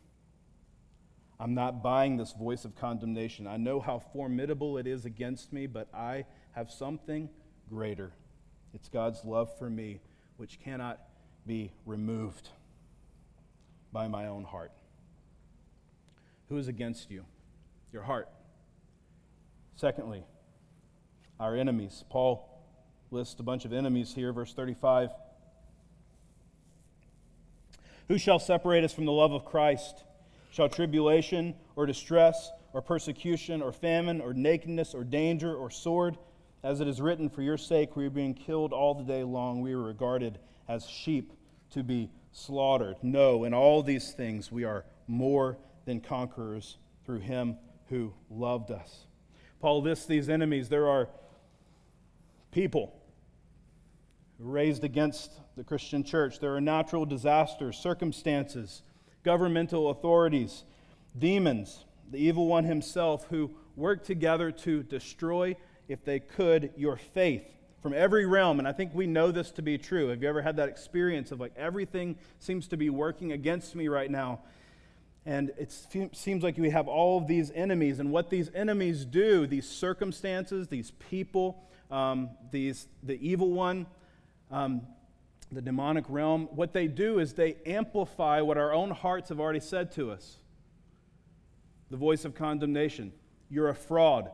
I'm 1.39 1.53
not 1.53 1.83
buying 1.83 2.17
this 2.17 2.33
voice 2.33 2.65
of 2.65 2.77
condemnation. 2.77 3.47
I 3.47 3.59
know 3.59 3.79
how 3.79 3.99
formidable 3.99 4.79
it 4.79 4.87
is 4.87 5.05
against 5.05 5.53
me, 5.53 5.67
but 5.67 5.89
I 5.93 6.25
have 6.53 6.71
something 6.71 7.29
greater. 7.69 8.13
It's 8.73 8.89
God's 8.89 9.23
love 9.23 9.51
for 9.59 9.69
me, 9.69 10.01
which 10.39 10.61
cannot 10.61 11.08
be 11.49 11.73
removed 11.87 12.51
by 13.91 14.07
my 14.07 14.27
own 14.27 14.45
heart. 14.45 14.71
Who 16.51 16.59
is 16.59 16.69
against 16.69 17.11
you? 17.11 17.25
Your 17.91 18.03
heart. 18.03 18.29
Secondly, 19.75 20.25
our 21.41 21.57
enemies. 21.57 22.05
Paul 22.11 22.47
lists 23.11 23.41
a 23.41 23.43
bunch 23.43 23.65
of 23.65 23.73
enemies 23.73 24.13
here, 24.15 24.31
verse 24.31 24.53
35. 24.53 25.09
Who 28.09 28.19
shall 28.19 28.39
separate 28.39 28.85
us 28.85 28.93
from 28.93 29.07
the 29.07 29.13
love 29.13 29.33
of 29.33 29.47
Christ? 29.47 30.05
Shall 30.51 30.69
tribulation 30.69 31.55
or 31.77 31.87
distress 31.87 32.51
or 32.75 32.83
persecution 32.83 33.63
or 33.63 33.73
famine 33.73 34.21
or 34.21 34.35
nakedness 34.35 34.95
or 34.95 35.03
danger 35.03 35.55
or 35.55 35.71
sword? 35.71 36.19
As 36.63 36.81
it 36.81 36.89
is 36.89 37.01
written, 37.01 37.31
For 37.31 37.41
your 37.41 37.57
sake 37.57 37.97
we 37.97 38.05
are 38.05 38.11
being 38.11 38.35
killed 38.35 38.75
all 38.75 38.95
the 38.95 39.05
day 39.05 39.25
long. 39.25 39.63
We 39.63 39.73
are 39.73 39.83
regarded 39.83 40.39
as 40.69 40.85
sheep 40.87 41.33
to 41.71 41.83
be 41.83 42.11
slaughtered. 42.33 42.97
No, 43.03 43.45
in 43.45 43.55
all 43.55 43.83
these 43.83 44.13
things 44.13 44.51
we 44.53 44.65
are 44.65 44.85
more 45.07 45.59
than 45.85 46.01
conquerors 46.01 46.77
through 47.05 47.21
him 47.21 47.57
who 47.89 48.13
loved 48.31 48.71
us. 48.71 49.07
Paul 49.61 49.83
lists 49.83 50.07
these 50.07 50.29
enemies. 50.29 50.69
There 50.69 50.89
are 50.89 51.09
people 52.51 52.95
raised 54.39 54.85
against 54.85 55.33
the 55.57 55.65
Christian 55.65 56.05
church, 56.05 56.39
there 56.39 56.55
are 56.55 56.61
natural 56.61 57.05
disasters, 57.05 57.77
circumstances, 57.77 58.83
governmental 59.25 59.91
authorities, 59.91 60.63
demons, 61.19 61.85
the 62.11 62.19
evil 62.19 62.47
one 62.47 62.63
himself 62.63 63.27
who 63.31 63.51
work 63.75 64.05
together 64.05 64.53
to 64.53 64.85
destroy, 64.85 65.57
if 65.89 66.05
they 66.05 66.21
could, 66.21 66.71
your 66.77 66.97
faith 66.97 67.58
from 67.83 67.95
every 67.95 68.27
realm. 68.27 68.59
And 68.59 68.67
I 68.67 68.73
think 68.73 68.93
we 68.95 69.07
know 69.07 69.31
this 69.31 69.51
to 69.53 69.63
be 69.63 69.79
true. 69.79 70.09
Have 70.09 70.23
you 70.23 70.29
ever 70.29 70.43
had 70.43 70.57
that 70.57 70.69
experience 70.69 71.33
of 71.33 71.41
like 71.41 71.53
everything 71.57 72.17
seems 72.39 72.69
to 72.69 72.77
be 72.77 72.91
working 72.91 73.33
against 73.33 73.75
me 73.75 73.89
right 73.89 74.11
now? 74.11 74.41
And 75.27 75.53
it 75.59 75.71
seems 76.13 76.43
like 76.43 76.57
we 76.57 76.71
have 76.71 76.89
all 76.89 77.19
of 77.19 77.27
these 77.27 77.51
enemies. 77.55 78.01
And 78.01 78.11
what 78.11 78.31
these 78.31 78.51
enemies 78.55 79.05
do, 79.05 79.47
these 79.47 79.69
circumstances, 79.69 80.69
these 80.69 80.93
people, 81.11 81.63
um, 81.91 82.31
these, 82.51 82.89
the 83.03 83.19
evil 83.27 83.51
one, 83.51 83.87
um, 84.51 84.83
the 85.53 85.61
demonic 85.61 86.05
realm, 86.09 86.49
what 86.53 86.73
they 86.73 86.87
do 86.87 87.19
is 87.19 87.35
they 87.35 87.57
amplify 87.67 88.41
what 88.41 88.57
our 88.57 88.73
own 88.73 88.91
hearts 88.91 89.29
have 89.29 89.39
already 89.39 89.61
said 89.61 89.93
to 89.93 90.11
us 90.11 90.39
the 91.91 91.97
voice 91.97 92.25
of 92.25 92.35
condemnation. 92.35 93.13
You're 93.51 93.69
a 93.69 93.75
fraud. 93.75 94.31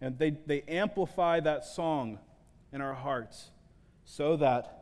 And 0.00 0.18
they, 0.18 0.30
they 0.30 0.62
amplify 0.62 1.40
that 1.40 1.64
song 1.64 2.18
in 2.72 2.80
our 2.80 2.94
hearts 2.94 3.50
so 4.04 4.36
that 4.36 4.80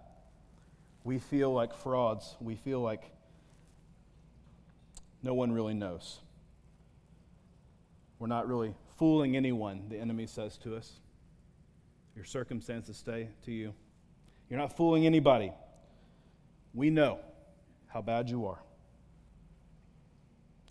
we 1.05 1.19
feel 1.19 1.53
like 1.53 1.75
frauds. 1.75 2.37
We 2.41 2.55
feel 2.55 2.81
like 2.81 3.03
no 5.23 5.35
one 5.35 5.53
really 5.53 5.75
knows. 5.75 6.19
We're 8.19 8.27
not 8.27 8.49
really 8.49 8.75
fooling 8.99 9.37
anyone, 9.37 9.89
the 9.89 9.99
enemy 9.99 10.27
says 10.27 10.59
to 10.59 10.77
us. 10.77 11.01
Your 12.17 12.25
circumstances 12.25 12.97
stay 12.97 13.29
to 13.45 13.53
you. 13.53 13.73
You're 14.51 14.59
not 14.59 14.77
fooling 14.77 15.07
anybody. 15.07 15.53
We 16.75 16.91
know 16.91 17.21
how 17.87 18.03
bad 18.03 18.29
you 18.29 18.47
are. 18.47 18.59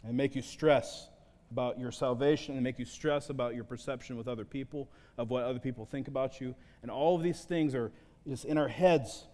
And 0.04 0.18
make 0.18 0.36
you 0.36 0.42
stress 0.42 1.10
about 1.52 1.80
your 1.80 1.92
salvation 1.92 2.56
and 2.56 2.64
make 2.64 2.80
you 2.80 2.86
stress 2.86 3.30
about 3.30 3.56
your 3.56 3.64
perception 3.64 4.18
with 4.18 4.28
other 4.28 4.46
people, 4.46 4.90
of 5.18 5.30
what 5.30 5.44
other 5.44 5.60
people 5.60 5.86
think 5.86 6.08
about 6.08 6.42
you. 6.42 6.56
And 6.82 6.92
all 6.92 7.16
of 7.16 7.24
these 7.24 7.42
things 7.42 7.74
are 7.74 7.92
just 8.28 8.46
in 8.46 8.58
our 8.58 8.68
heads. 8.68 9.26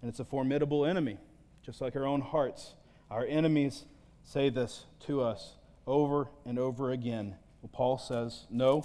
And 0.00 0.08
it's 0.08 0.20
a 0.20 0.24
formidable 0.24 0.86
enemy, 0.86 1.18
just 1.62 1.80
like 1.80 1.96
our 1.96 2.06
own 2.06 2.20
hearts. 2.20 2.74
Our 3.10 3.24
enemies 3.26 3.84
say 4.22 4.48
this 4.48 4.84
to 5.06 5.22
us 5.22 5.56
over 5.86 6.28
and 6.44 6.58
over 6.58 6.90
again. 6.90 7.36
Well, 7.62 7.70
Paul 7.72 7.98
says, 7.98 8.46
No. 8.50 8.84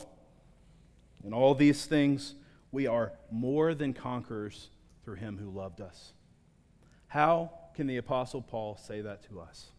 In 1.23 1.33
all 1.33 1.55
these 1.55 1.85
things, 1.85 2.35
we 2.71 2.85
are 2.87 3.13
more 3.31 3.73
than 3.73 3.93
conquerors 3.93 4.69
through 5.05 5.15
him 5.15 5.37
who 5.37 5.49
loved 5.49 5.79
us. 5.79 6.11
How 7.07 7.51
can 7.73 7.87
the 7.87 7.97
Apostle 7.97 8.41
Paul 8.41 8.77
say 8.77 9.01
that 9.01 9.23
to 9.29 9.39
us? 9.39 9.71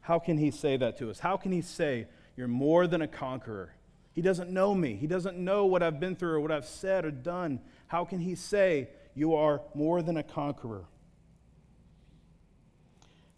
How 0.00 0.18
can 0.18 0.38
he 0.38 0.50
say 0.50 0.76
that 0.76 0.98
to 0.98 1.10
us? 1.10 1.20
How 1.20 1.36
can 1.36 1.52
he 1.52 1.62
say, 1.62 2.06
You're 2.36 2.48
more 2.48 2.86
than 2.86 3.02
a 3.02 3.08
conqueror? 3.08 3.74
He 4.12 4.22
doesn't 4.22 4.50
know 4.50 4.74
me. 4.74 4.96
He 4.96 5.06
doesn't 5.06 5.38
know 5.38 5.66
what 5.66 5.82
I've 5.82 6.00
been 6.00 6.16
through 6.16 6.32
or 6.32 6.40
what 6.40 6.50
I've 6.50 6.66
said 6.66 7.04
or 7.04 7.10
done. 7.10 7.60
How 7.86 8.04
can 8.04 8.20
he 8.20 8.34
say, 8.34 8.88
You 9.14 9.34
are 9.34 9.62
more 9.74 10.02
than 10.02 10.16
a 10.16 10.22
conqueror? 10.22 10.84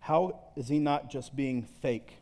How 0.01 0.40
is 0.57 0.68
he 0.68 0.79
not 0.79 1.11
just 1.11 1.37
being 1.37 1.62
fake? 1.62 2.14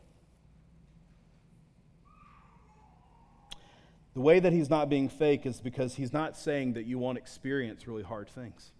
The 4.13 4.21
way 4.21 4.39
that 4.39 4.51
he's 4.51 4.69
not 4.69 4.89
being 4.89 5.07
fake 5.07 5.45
is 5.45 5.61
because 5.61 5.95
he's 5.95 6.11
not 6.11 6.35
saying 6.35 6.73
that 6.73 6.85
you 6.85 6.99
won't 6.99 7.17
experience 7.17 7.87
really 7.87 8.03
hard 8.03 8.29
things. 8.29 8.71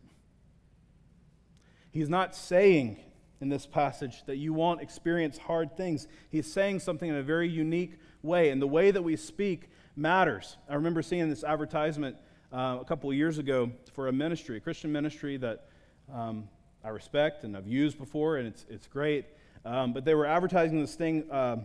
He's 1.92 2.10
not 2.10 2.34
saying 2.34 3.00
in 3.42 3.50
this 3.50 3.66
passage 3.66 4.24
that 4.26 4.38
you 4.38 4.54
won't 4.54 4.82
experience 4.82 5.38
hard 5.38 5.76
things. 5.76 6.08
He's 6.30 6.52
saying 6.52 6.80
something 6.80 7.10
in 7.10 7.16
a 7.16 7.24
very 7.24 7.50
unique 7.50 7.98
way, 8.22 8.50
and 8.50 8.62
the 8.62 8.68
way 8.68 8.92
that 8.92 9.02
we 9.02 9.18
speak 9.18 9.70
matters. 9.96 10.58
I 10.70 10.76
remember 10.76 11.02
seeing 11.02 11.30
this 11.30 11.44
advertisement 11.44 12.16
uh, 12.54 12.78
a 12.80 12.86
couple 12.86 13.10
of 13.10 13.16
years 13.16 13.40
ago 13.40 13.72
for 13.94 14.08
a 14.08 14.12
ministry, 14.14 14.58
a 14.58 14.60
Christian 14.60 14.92
ministry 14.92 15.38
that 15.38 15.66
um, 16.14 16.48
I 16.84 16.90
respect 16.90 17.44
and 17.44 17.58
I've 17.58 17.68
used 17.68 17.98
before, 17.98 18.38
and 18.38 18.48
it's, 18.48 18.66
it's 18.70 18.88
great. 18.88 19.26
Um, 19.66 19.92
but 19.92 20.06
they 20.06 20.16
were 20.16 20.26
advertising 20.26 20.80
this 20.80 20.96
thing, 20.96 21.30
uh, 21.30 21.58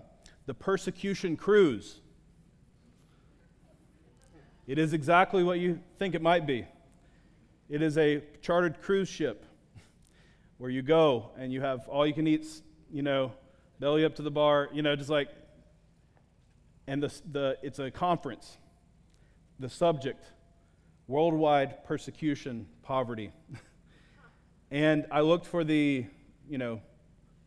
the 0.46 0.54
Persecution 0.54 1.36
Cruise. 1.36 2.00
It 4.66 4.78
is 4.78 4.92
exactly 4.92 5.44
what 5.44 5.60
you 5.60 5.78
think 5.98 6.14
it 6.14 6.22
might 6.22 6.46
be. 6.46 6.66
It 7.68 7.80
is 7.80 7.96
a 7.96 8.22
chartered 8.42 8.82
cruise 8.82 9.08
ship 9.08 9.45
where 10.58 10.70
you 10.70 10.82
go 10.82 11.30
and 11.38 11.52
you 11.52 11.60
have 11.60 11.86
all 11.88 12.06
you 12.06 12.14
can 12.14 12.26
eat, 12.26 12.46
you 12.90 13.02
know, 13.02 13.32
belly 13.78 14.04
up 14.04 14.14
to 14.16 14.22
the 14.22 14.30
bar, 14.30 14.68
you 14.72 14.82
know, 14.82 14.96
just 14.96 15.10
like, 15.10 15.28
and 16.86 17.02
the, 17.02 17.12
the, 17.30 17.58
it's 17.62 17.78
a 17.78 17.90
conference. 17.90 18.58
The 19.58 19.68
subject, 19.68 20.24
worldwide 21.08 21.84
persecution, 21.84 22.66
poverty. 22.82 23.32
and 24.70 25.06
I 25.10 25.20
looked 25.20 25.46
for 25.46 25.64
the, 25.64 26.06
you 26.48 26.58
know, 26.58 26.80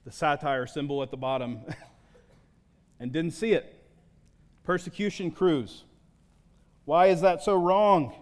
the 0.06 0.12
satire 0.12 0.68
symbol 0.68 1.02
at 1.04 1.12
the 1.12 1.18
bottom 1.18 1.62
and 3.00 3.12
didn't 3.12 3.32
see 3.32 3.54
it. 3.54 3.76
Persecution 4.64 5.32
cruise. 5.32 5.84
Why 6.86 7.08
is 7.08 7.22
that 7.22 7.44
so 7.44 7.56
wrong? 7.56 8.14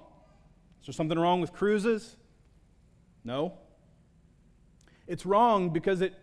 Is 0.82 0.88
there 0.88 0.93
something 0.93 1.17
wrong 1.17 1.41
with 1.41 1.54
cruises? 1.54 2.15
No. 3.23 3.54
It's 5.08 5.26
wrong 5.26 5.70
because 5.70 6.02
it, 6.02 6.13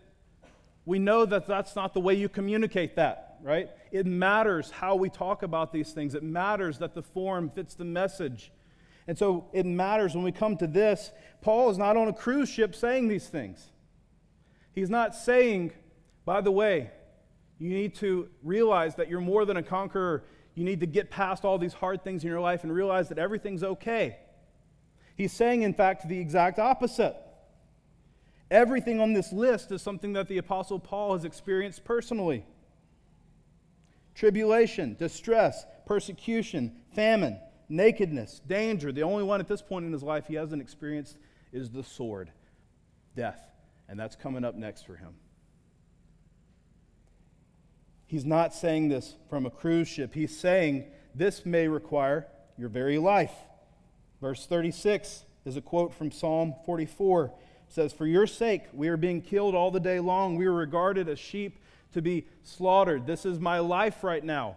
we 0.85 0.99
know 0.99 1.25
that 1.25 1.47
that's 1.47 1.75
not 1.75 1.93
the 1.93 1.99
way 1.99 2.13
you 2.13 2.29
communicate 2.29 2.95
that, 2.95 3.37
right? 3.41 3.69
It 3.91 4.05
matters 4.05 4.69
how 4.69 4.95
we 4.95 5.09
talk 5.09 5.43
about 5.43 5.73
these 5.73 5.91
things. 5.91 6.13
It 6.13 6.23
matters 6.23 6.77
that 6.79 6.93
the 6.93 7.01
form 7.01 7.49
fits 7.49 7.73
the 7.75 7.85
message. 7.85 8.51
And 9.07 9.17
so 9.17 9.45
it 9.53 9.65
matters 9.65 10.15
when 10.15 10.23
we 10.23 10.31
come 10.31 10.57
to 10.57 10.67
this. 10.67 11.11
Paul 11.41 11.69
is 11.69 11.77
not 11.77 11.97
on 11.97 12.07
a 12.07 12.13
cruise 12.13 12.49
ship 12.49 12.75
saying 12.75 13.07
these 13.07 13.27
things. 13.27 13.71
He's 14.71 14.89
not 14.89 15.15
saying, 15.15 15.71
by 16.25 16.41
the 16.41 16.51
way, 16.51 16.91
you 17.59 17.69
need 17.69 17.95
to 17.95 18.29
realize 18.43 18.95
that 18.95 19.09
you're 19.09 19.21
more 19.21 19.45
than 19.45 19.57
a 19.57 19.63
conqueror. 19.63 20.23
You 20.53 20.63
need 20.63 20.81
to 20.81 20.85
get 20.87 21.09
past 21.09 21.45
all 21.45 21.57
these 21.57 21.73
hard 21.73 22.03
things 22.03 22.23
in 22.23 22.29
your 22.29 22.41
life 22.41 22.63
and 22.63 22.73
realize 22.73 23.09
that 23.09 23.17
everything's 23.17 23.63
okay. 23.63 24.17
He's 25.15 25.31
saying, 25.31 25.61
in 25.61 25.73
fact, 25.73 26.07
the 26.07 26.19
exact 26.19 26.59
opposite. 26.59 27.15
Everything 28.51 28.99
on 28.99 29.13
this 29.13 29.31
list 29.31 29.71
is 29.71 29.81
something 29.81 30.13
that 30.13 30.27
the 30.27 30.37
Apostle 30.37 30.79
Paul 30.79 31.13
has 31.13 31.25
experienced 31.25 31.83
personally 31.83 32.45
tribulation, 34.13 34.95
distress, 34.97 35.65
persecution, 35.85 36.73
famine, 36.93 37.37
nakedness, 37.67 38.41
danger. 38.47 38.91
The 38.91 39.03
only 39.03 39.23
one 39.23 39.41
at 39.41 39.47
this 39.47 39.61
point 39.61 39.85
in 39.85 39.91
his 39.91 40.03
life 40.03 40.27
he 40.27 40.35
hasn't 40.35 40.61
experienced 40.61 41.17
is 41.51 41.69
the 41.69 41.83
sword, 41.83 42.31
death. 43.15 43.41
And 43.89 43.99
that's 43.99 44.15
coming 44.15 44.45
up 44.45 44.55
next 44.55 44.85
for 44.85 44.95
him. 44.95 45.15
He's 48.07 48.25
not 48.25 48.53
saying 48.53 48.89
this 48.89 49.15
from 49.29 49.45
a 49.45 49.49
cruise 49.49 49.87
ship. 49.87 50.13
He's 50.13 50.37
saying 50.37 50.85
this 51.13 51.45
may 51.45 51.67
require 51.67 52.27
your 52.57 52.69
very 52.69 52.97
life. 52.97 53.33
Verse 54.21 54.45
36 54.45 55.25
is 55.43 55.57
a 55.57 55.61
quote 55.61 55.93
from 55.93 56.11
Psalm 56.11 56.55
44 56.65 57.33
says, 57.75 57.93
For 57.93 58.07
your 58.07 58.25
sake, 58.25 58.63
we 58.73 58.87
are 58.87 58.97
being 58.97 59.21
killed 59.21 59.53
all 59.53 59.69
the 59.69 59.79
day 59.79 59.99
long. 59.99 60.35
We 60.35 60.45
are 60.45 60.53
regarded 60.53 61.07
as 61.09 61.19
sheep 61.19 61.59
to 61.93 62.01
be 62.01 62.25
slaughtered. 62.43 63.05
This 63.05 63.25
is 63.25 63.39
my 63.39 63.59
life 63.59 64.03
right 64.03 64.23
now. 64.23 64.55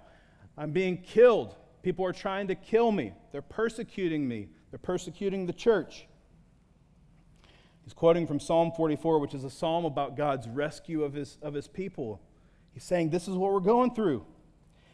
I'm 0.56 0.70
being 0.70 0.96
killed. 0.98 1.54
People 1.82 2.04
are 2.06 2.12
trying 2.12 2.48
to 2.48 2.54
kill 2.54 2.90
me. 2.92 3.12
They're 3.32 3.42
persecuting 3.42 4.26
me. 4.26 4.48
They're 4.70 4.78
persecuting 4.78 5.46
the 5.46 5.52
church. 5.52 6.06
He's 7.84 7.92
quoting 7.92 8.26
from 8.26 8.40
Psalm 8.40 8.72
44, 8.76 9.18
which 9.18 9.34
is 9.34 9.44
a 9.44 9.50
psalm 9.50 9.84
about 9.84 10.16
God's 10.16 10.48
rescue 10.48 11.02
of 11.04 11.14
his, 11.14 11.38
of 11.42 11.54
his 11.54 11.68
people. 11.68 12.20
He's 12.72 12.84
saying, 12.84 13.10
This 13.10 13.28
is 13.28 13.36
what 13.36 13.52
we're 13.52 13.60
going 13.60 13.94
through. 13.94 14.24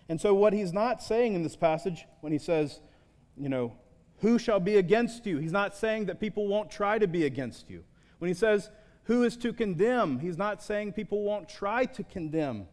And 0.08 0.20
so, 0.20 0.34
what 0.34 0.52
he's 0.52 0.72
not 0.72 1.02
saying 1.02 1.34
in 1.34 1.42
this 1.42 1.56
passage, 1.56 2.06
when 2.20 2.32
he 2.32 2.38
says, 2.38 2.80
you 3.37 3.48
know, 3.48 3.72
who 4.18 4.38
shall 4.38 4.60
be 4.60 4.76
against 4.76 5.26
you? 5.26 5.38
He's 5.38 5.52
not 5.52 5.74
saying 5.74 6.06
that 6.06 6.20
people 6.20 6.46
won't 6.46 6.70
try 6.70 6.98
to 6.98 7.06
be 7.06 7.24
against 7.26 7.68
you. 7.68 7.84
When 8.18 8.29
he 8.29 8.35
says, 8.35 8.70
Who 9.05 9.22
is 9.22 9.37
to 9.38 9.53
condemn? 9.53 10.18
He's 10.18 10.38
not 10.38 10.62
saying 10.62 10.92
people 10.92 11.22
won't 11.22 11.48
try 11.48 11.85
to 11.87 12.03
condemn. 12.03 12.66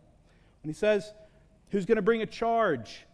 When 0.63 0.67
he 0.67 0.73
says, 0.73 1.13
Who's 1.69 1.85
going 1.85 1.97
to 1.97 2.01
bring 2.01 2.21
a 2.21 2.25
charge? 2.25 3.05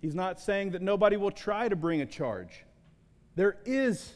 He's 0.00 0.14
not 0.14 0.40
saying 0.40 0.72
that 0.72 0.82
nobody 0.82 1.16
will 1.16 1.30
try 1.30 1.68
to 1.68 1.76
bring 1.76 2.00
a 2.00 2.06
charge. 2.06 2.64
There 3.36 3.56
is, 3.64 4.14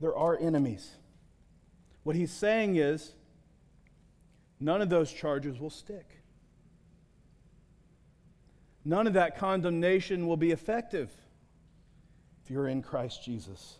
there 0.00 0.16
are 0.16 0.38
enemies. 0.38 0.90
What 2.04 2.16
he's 2.16 2.32
saying 2.32 2.76
is, 2.76 3.12
none 4.60 4.80
of 4.80 4.88
those 4.88 5.12
charges 5.12 5.58
will 5.58 5.70
stick. 5.70 6.22
None 8.84 9.08
of 9.08 9.14
that 9.14 9.36
condemnation 9.36 10.28
will 10.28 10.36
be 10.36 10.52
effective 10.52 11.10
if 12.44 12.50
you're 12.50 12.68
in 12.68 12.82
Christ 12.82 13.24
Jesus. 13.24 13.78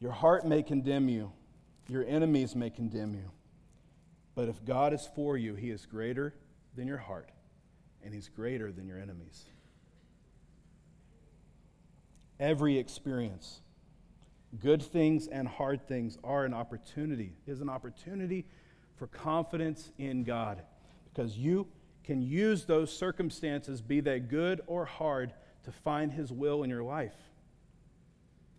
Your 0.00 0.12
heart 0.12 0.46
may 0.46 0.62
condemn 0.62 1.08
you, 1.08 1.32
your 1.88 2.04
enemies 2.06 2.54
may 2.54 2.70
condemn 2.70 3.14
you. 3.14 3.30
But 4.34 4.48
if 4.48 4.64
God 4.64 4.92
is 4.92 5.08
for 5.14 5.36
you, 5.36 5.54
He 5.54 5.70
is 5.70 5.86
greater 5.86 6.34
than 6.74 6.86
your 6.86 6.98
heart, 6.98 7.30
and 8.04 8.12
He's 8.12 8.28
greater 8.28 8.70
than 8.70 8.86
your 8.86 8.98
enemies. 8.98 9.44
Every 12.38 12.78
experience, 12.78 13.60
good 14.60 14.82
things 14.82 15.26
and 15.26 15.48
hard 15.48 15.88
things, 15.88 16.18
are 16.22 16.44
an 16.44 16.52
opportunity, 16.52 17.32
is 17.46 17.62
an 17.62 17.70
opportunity 17.70 18.44
for 18.96 19.06
confidence 19.06 19.90
in 19.96 20.22
God. 20.22 20.62
Because 21.12 21.38
you 21.38 21.66
can 22.04 22.20
use 22.20 22.66
those 22.66 22.94
circumstances, 22.94 23.80
be 23.80 24.00
they 24.00 24.20
good 24.20 24.60
or 24.66 24.84
hard, 24.84 25.32
to 25.64 25.72
find 25.72 26.12
His 26.12 26.30
will 26.30 26.62
in 26.62 26.68
your 26.68 26.82
life. 26.82 27.16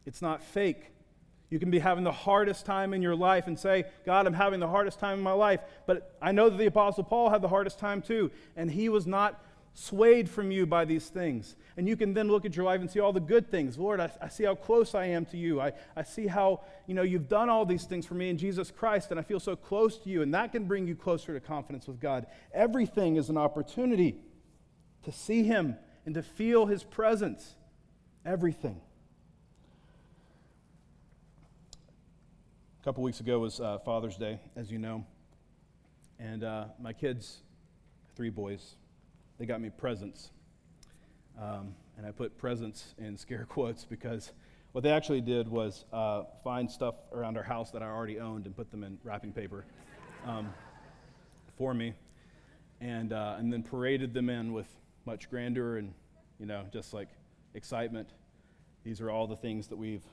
It's 0.08 0.24
not 0.24 0.44
fake. 0.44 0.92
You 1.50 1.60
can 1.60 1.72
be 1.72 1.80
having 1.80 2.04
the 2.04 2.12
hardest 2.12 2.66
time 2.66 2.94
in 2.94 3.02
your 3.02 3.16
life 3.16 3.48
and 3.48 3.58
say, 3.58 3.86
God, 4.06 4.28
I'm 4.28 4.34
having 4.34 4.60
the 4.60 4.68
hardest 4.68 5.00
time 5.00 5.18
in 5.18 5.24
my 5.24 5.32
life. 5.32 5.62
But 5.86 6.16
I 6.22 6.32
know 6.34 6.50
that 6.50 6.58
the 6.58 6.66
Apostle 6.66 7.06
Paul 7.06 7.30
had 7.30 7.42
the 7.42 7.48
hardest 7.48 7.80
time 7.80 8.02
too, 8.02 8.32
and 8.56 8.70
he 8.70 8.90
was 8.90 9.08
not 9.08 9.42
swayed 9.74 10.28
from 10.28 10.50
you 10.50 10.66
by 10.66 10.84
these 10.84 11.08
things. 11.08 11.56
And 11.78 11.88
you 11.88 11.96
can 11.96 12.14
then 12.14 12.28
look 12.28 12.46
at 12.46 12.56
your 12.56 12.66
life 12.66 12.82
and 12.82 12.90
see 12.90 13.00
all 13.00 13.14
the 13.14 13.20
good 13.20 13.50
things. 13.52 13.78
Lord, 13.78 14.00
I, 14.00 14.12
I 14.20 14.28
see 14.28 14.44
how 14.44 14.56
close 14.56 14.96
I 14.96 15.06
am 15.06 15.24
to 15.28 15.38
you. 15.38 15.62
I, 15.62 15.72
I 15.96 16.02
see 16.02 16.26
how, 16.26 16.62
you 16.88 16.96
know, 16.96 17.04
you've 17.04 17.30
done 17.30 17.48
all 17.48 17.64
these 17.64 17.84
things 17.86 18.06
for 18.06 18.16
me 18.16 18.30
in 18.30 18.38
Jesus 18.38 18.72
Christ, 18.72 19.12
and 19.12 19.20
I 19.20 19.24
feel 19.24 19.40
so 19.40 19.56
close 19.56 20.00
to 20.00 20.10
you. 20.10 20.24
And 20.24 20.34
that 20.34 20.52
can 20.52 20.66
bring 20.66 20.88
you 20.88 20.96
closer 20.96 21.34
to 21.34 21.40
confidence 21.40 21.88
with 21.88 22.00
God. 22.00 22.26
Everything 22.54 23.18
is 23.18 23.30
an 23.30 23.38
opportunity 23.38 24.16
to 25.04 25.12
see 25.12 25.44
him 25.44 25.78
and 26.06 26.16
to 26.16 26.24
feel 26.24 26.66
his 26.66 26.84
presence. 26.84 27.56
Everything. 28.26 28.82
Couple 32.88 33.04
weeks 33.04 33.20
ago 33.20 33.38
was 33.38 33.60
uh, 33.60 33.78
Father's 33.80 34.16
Day, 34.16 34.40
as 34.56 34.72
you 34.72 34.78
know. 34.78 35.06
And 36.20 36.46
uh, 36.46 36.68
my 36.80 36.94
kids, 36.94 37.40
three 38.16 38.30
boys, 38.30 38.76
they 39.38 39.46
got 39.46 39.60
me 39.60 39.70
presents. 39.70 40.32
Um, 41.38 41.76
and 41.98 42.06
I 42.06 42.12
put 42.12 42.38
presents 42.38 42.96
in 42.98 43.18
scare 43.18 43.46
quotes 43.50 43.84
because 43.84 44.32
What 44.72 44.86
they 44.86 44.92
actually 44.92 45.20
did 45.20 45.50
was 45.50 45.84
uh, 45.92 46.24
find 46.46 46.72
stuff 46.72 46.96
around 47.12 47.36
our 47.36 47.44
house 47.44 47.72
that 47.72 47.84
I 47.84 47.88
already 47.88 48.22
owned 48.22 48.46
and 48.46 48.56
put 48.56 48.72
them 48.72 48.86
in 48.86 48.98
wrapping 49.04 49.34
paper 49.34 49.66
um, 50.26 50.54
for 51.58 51.74
me, 51.74 51.94
and, 52.80 53.12
uh, 53.12 53.36
and 53.38 53.52
then 53.52 53.64
paraded 53.64 54.14
them 54.14 54.30
in 54.30 54.54
with 54.54 54.68
much 55.06 55.30
grandeur 55.30 55.76
and, 55.76 55.94
you 56.40 56.46
know, 56.46 56.64
just 56.72 56.94
like 56.94 57.10
excitement. 57.54 58.12
These 58.86 59.02
are 59.02 59.10
all 59.10 59.28
the 59.28 59.36
things 59.36 59.68
that 59.68 59.78
we've 59.78 60.06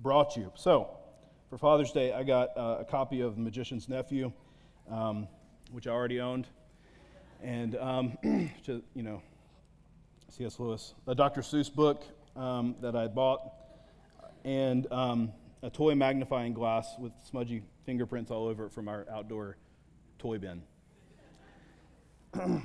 brought 0.00 0.36
you. 0.36 0.52
So, 0.54 0.99
for 1.50 1.58
Father's 1.58 1.90
Day, 1.90 2.12
I 2.12 2.22
got 2.22 2.56
uh, 2.56 2.76
a 2.78 2.84
copy 2.84 3.22
of 3.22 3.34
The 3.34 3.42
Magician's 3.42 3.88
Nephew, 3.88 4.30
um, 4.88 5.26
which 5.72 5.88
I 5.88 5.90
already 5.90 6.20
owned, 6.20 6.46
and, 7.42 7.74
um, 7.74 8.16
to, 8.66 8.80
you 8.94 9.02
know, 9.02 9.20
C.S. 10.28 10.60
Lewis, 10.60 10.94
a 11.08 11.14
Dr. 11.16 11.40
Seuss 11.40 11.74
book 11.74 12.04
um, 12.36 12.76
that 12.80 12.94
I 12.94 13.08
bought, 13.08 13.40
and 14.44 14.86
um, 14.92 15.32
a 15.64 15.70
toy 15.70 15.96
magnifying 15.96 16.54
glass 16.54 16.94
with 17.00 17.12
smudgy 17.28 17.64
fingerprints 17.84 18.30
all 18.30 18.46
over 18.46 18.66
it 18.66 18.72
from 18.72 18.86
our 18.86 19.04
outdoor 19.12 19.56
toy 20.20 20.38
bin. 20.38 20.62
and 22.34 22.64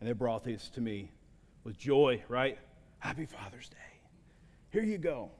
they 0.00 0.12
brought 0.12 0.44
these 0.44 0.70
to 0.70 0.80
me 0.80 1.10
with 1.62 1.76
joy, 1.76 2.22
right? 2.28 2.56
Happy 3.00 3.26
Father's 3.26 3.68
Day. 3.68 3.76
Here 4.70 4.82
you 4.82 4.96
go. 4.96 5.30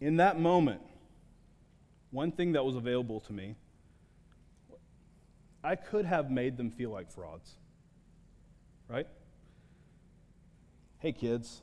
In 0.00 0.16
that 0.16 0.38
moment, 0.38 0.80
one 2.10 2.30
thing 2.30 2.52
that 2.52 2.64
was 2.64 2.76
available 2.76 3.20
to 3.20 3.32
me, 3.32 3.56
I 5.62 5.76
could 5.76 6.04
have 6.04 6.30
made 6.30 6.56
them 6.56 6.70
feel 6.70 6.90
like 6.90 7.10
frauds, 7.10 7.54
right? 8.88 9.06
Hey, 10.98 11.12
kids, 11.12 11.62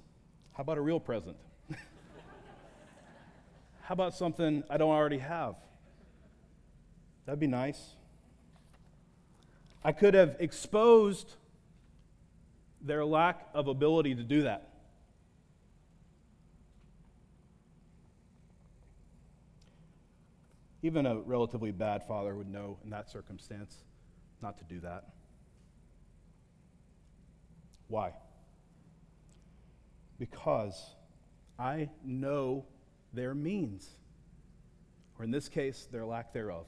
how 0.54 0.62
about 0.62 0.78
a 0.78 0.82
real 0.82 1.00
present? 1.00 1.38
how 3.82 3.94
about 3.94 4.16
something 4.16 4.64
I 4.70 4.78
don't 4.78 4.90
already 4.90 5.20
have? 5.20 5.56
That'd 7.26 7.40
be 7.40 7.48
nice. 7.48 7.96
I 9.84 9.92
could 9.92 10.14
have 10.16 10.36
exposed 10.40 11.36
their 12.82 13.06
lack 13.06 13.48
of 13.54 13.68
ability 13.68 14.16
to 14.16 14.24
do 14.24 14.44
that. 14.44 14.71
Even 20.84 21.06
a 21.06 21.20
relatively 21.20 21.72
bad 21.72 22.04
father 22.04 22.36
would 22.36 22.50
know 22.50 22.78
in 22.84 22.90
that 22.90 23.10
circumstance 23.10 23.84
not 24.42 24.58
to 24.58 24.64
do 24.64 24.80
that. 24.80 25.06
Why? 27.88 28.14
Because 30.18 30.96
I 31.60 31.90
know 32.04 32.66
their 33.14 33.36
means, 33.36 33.88
or 35.20 35.26
in 35.26 35.32
this 35.32 35.50
case, 35.50 35.88
their 35.92 36.06
lack 36.06 36.34
thereof. 36.34 36.66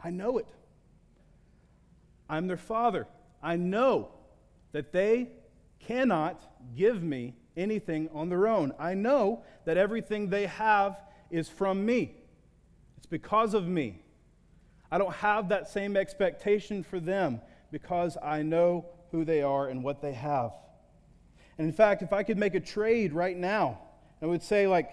I 0.00 0.10
know 0.10 0.38
it. 0.38 0.48
I'm 2.28 2.46
their 2.46 2.56
father. 2.56 3.06
I 3.42 3.56
know 3.56 4.10
that 4.72 4.92
they 4.92 5.30
cannot 5.78 6.40
give 6.76 7.02
me 7.02 7.34
anything 7.56 8.08
on 8.12 8.28
their 8.28 8.46
own. 8.46 8.72
I 8.78 8.94
know 8.94 9.44
that 9.64 9.76
everything 9.76 10.28
they 10.28 10.46
have 10.46 11.00
is 11.30 11.48
from 11.48 11.84
me, 11.84 12.16
because 13.10 13.54
of 13.54 13.66
me. 13.66 14.02
I 14.90 14.98
don't 14.98 15.14
have 15.14 15.50
that 15.50 15.68
same 15.68 15.96
expectation 15.96 16.82
for 16.82 16.98
them 17.00 17.40
because 17.70 18.16
I 18.22 18.42
know 18.42 18.86
who 19.10 19.24
they 19.24 19.42
are 19.42 19.68
and 19.68 19.82
what 19.82 20.00
they 20.00 20.12
have. 20.12 20.52
And 21.58 21.66
in 21.66 21.72
fact, 21.72 22.02
if 22.02 22.12
I 22.12 22.22
could 22.22 22.38
make 22.38 22.54
a 22.54 22.60
trade 22.60 23.12
right 23.12 23.36
now, 23.36 23.80
I 24.22 24.26
would 24.26 24.42
say, 24.42 24.66
like, 24.66 24.90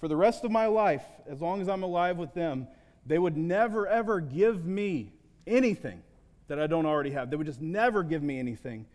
for 0.00 0.08
the 0.08 0.16
rest 0.16 0.44
of 0.44 0.50
my 0.50 0.66
life, 0.66 1.02
as 1.28 1.40
long 1.40 1.60
as 1.60 1.68
I'm 1.68 1.82
alive 1.82 2.16
with 2.16 2.34
them, 2.34 2.68
they 3.06 3.18
would 3.18 3.36
never, 3.36 3.86
ever 3.86 4.20
give 4.20 4.64
me 4.64 5.12
anything 5.46 6.02
that 6.48 6.58
I 6.58 6.66
don't 6.66 6.86
already 6.86 7.10
have. 7.10 7.30
They 7.30 7.36
would 7.36 7.46
just 7.46 7.60
never 7.60 8.02
give 8.02 8.22
me 8.22 8.38
anything. 8.38 8.86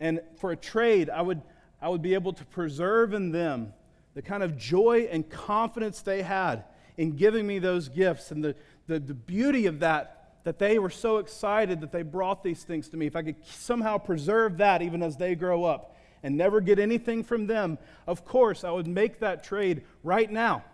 And 0.00 0.20
for 0.38 0.50
a 0.50 0.56
trade, 0.56 1.10
I 1.10 1.22
would, 1.22 1.42
I 1.80 1.88
would 1.88 2.02
be 2.02 2.14
able 2.14 2.32
to 2.32 2.44
preserve 2.46 3.14
in 3.14 3.32
them 3.32 3.72
the 4.14 4.22
kind 4.22 4.42
of 4.42 4.56
joy 4.56 5.08
and 5.10 5.28
confidence 5.28 6.02
they 6.02 6.22
had 6.22 6.64
in 6.96 7.16
giving 7.16 7.46
me 7.46 7.58
those 7.58 7.88
gifts 7.88 8.30
and 8.30 8.44
the, 8.44 8.54
the, 8.86 8.98
the 8.98 9.14
beauty 9.14 9.66
of 9.66 9.80
that, 9.80 10.32
that 10.44 10.58
they 10.58 10.78
were 10.78 10.90
so 10.90 11.18
excited 11.18 11.80
that 11.80 11.90
they 11.90 12.02
brought 12.02 12.44
these 12.44 12.62
things 12.62 12.88
to 12.90 12.96
me. 12.96 13.06
If 13.06 13.16
I 13.16 13.22
could 13.22 13.44
somehow 13.46 13.98
preserve 13.98 14.58
that 14.58 14.82
even 14.82 15.02
as 15.02 15.16
they 15.16 15.34
grow 15.34 15.64
up 15.64 15.96
and 16.22 16.36
never 16.36 16.60
get 16.60 16.78
anything 16.78 17.24
from 17.24 17.46
them, 17.46 17.78
of 18.06 18.24
course, 18.24 18.62
I 18.62 18.70
would 18.70 18.86
make 18.86 19.20
that 19.20 19.42
trade 19.42 19.82
right 20.02 20.30
now. 20.30 20.64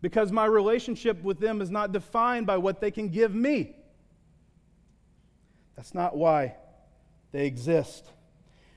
Because 0.00 0.32
my 0.32 0.44
relationship 0.44 1.22
with 1.22 1.38
them 1.38 1.62
is 1.62 1.70
not 1.70 1.92
defined 1.92 2.46
by 2.46 2.56
what 2.56 2.80
they 2.80 2.90
can 2.90 3.08
give 3.08 3.34
me. 3.34 3.76
That's 5.76 5.94
not 5.94 6.16
why 6.16 6.56
they 7.30 7.46
exist. 7.46 8.04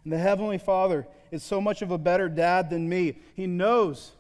And 0.04 0.14
the 0.14 0.20
Heavenly 0.20 0.60
Father 0.60 1.08
is 1.32 1.44
so 1.44 1.60
much 1.60 1.82
of 1.82 1.90
a 1.92 1.98
better 1.98 2.30
dad 2.30 2.70
than 2.70 2.88
me. 2.88 3.18
He 3.36 3.48
knows 3.48 4.12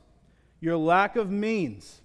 your 0.59 0.77
lack 0.77 1.15
of 1.15 1.29
means 1.29 2.01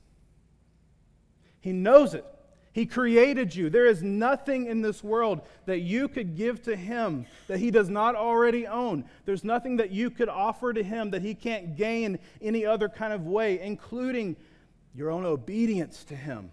he 1.60 1.72
knows 1.72 2.14
it. 2.14 2.24
He 2.72 2.86
created 2.86 3.54
you. 3.54 3.68
There 3.68 3.86
is 3.86 4.02
nothing 4.02 4.66
in 4.66 4.80
this 4.80 5.02
world 5.02 5.42
that 5.66 5.80
you 5.80 6.08
could 6.08 6.36
give 6.36 6.62
to 6.62 6.76
Him 6.76 7.26
that 7.48 7.58
He 7.58 7.70
does 7.70 7.88
not 7.88 8.14
already 8.14 8.66
own. 8.66 9.04
There's 9.24 9.44
nothing 9.44 9.76
that 9.78 9.90
you 9.90 10.08
could 10.08 10.28
offer 10.28 10.72
to 10.72 10.82
Him 10.82 11.10
that 11.10 11.22
He 11.22 11.34
can't 11.34 11.76
gain 11.76 12.18
any 12.40 12.64
other 12.64 12.88
kind 12.88 13.12
of 13.12 13.26
way, 13.26 13.60
including 13.60 14.36
your 14.94 15.10
own 15.10 15.26
obedience 15.26 16.04
to 16.04 16.16
Him. 16.16 16.52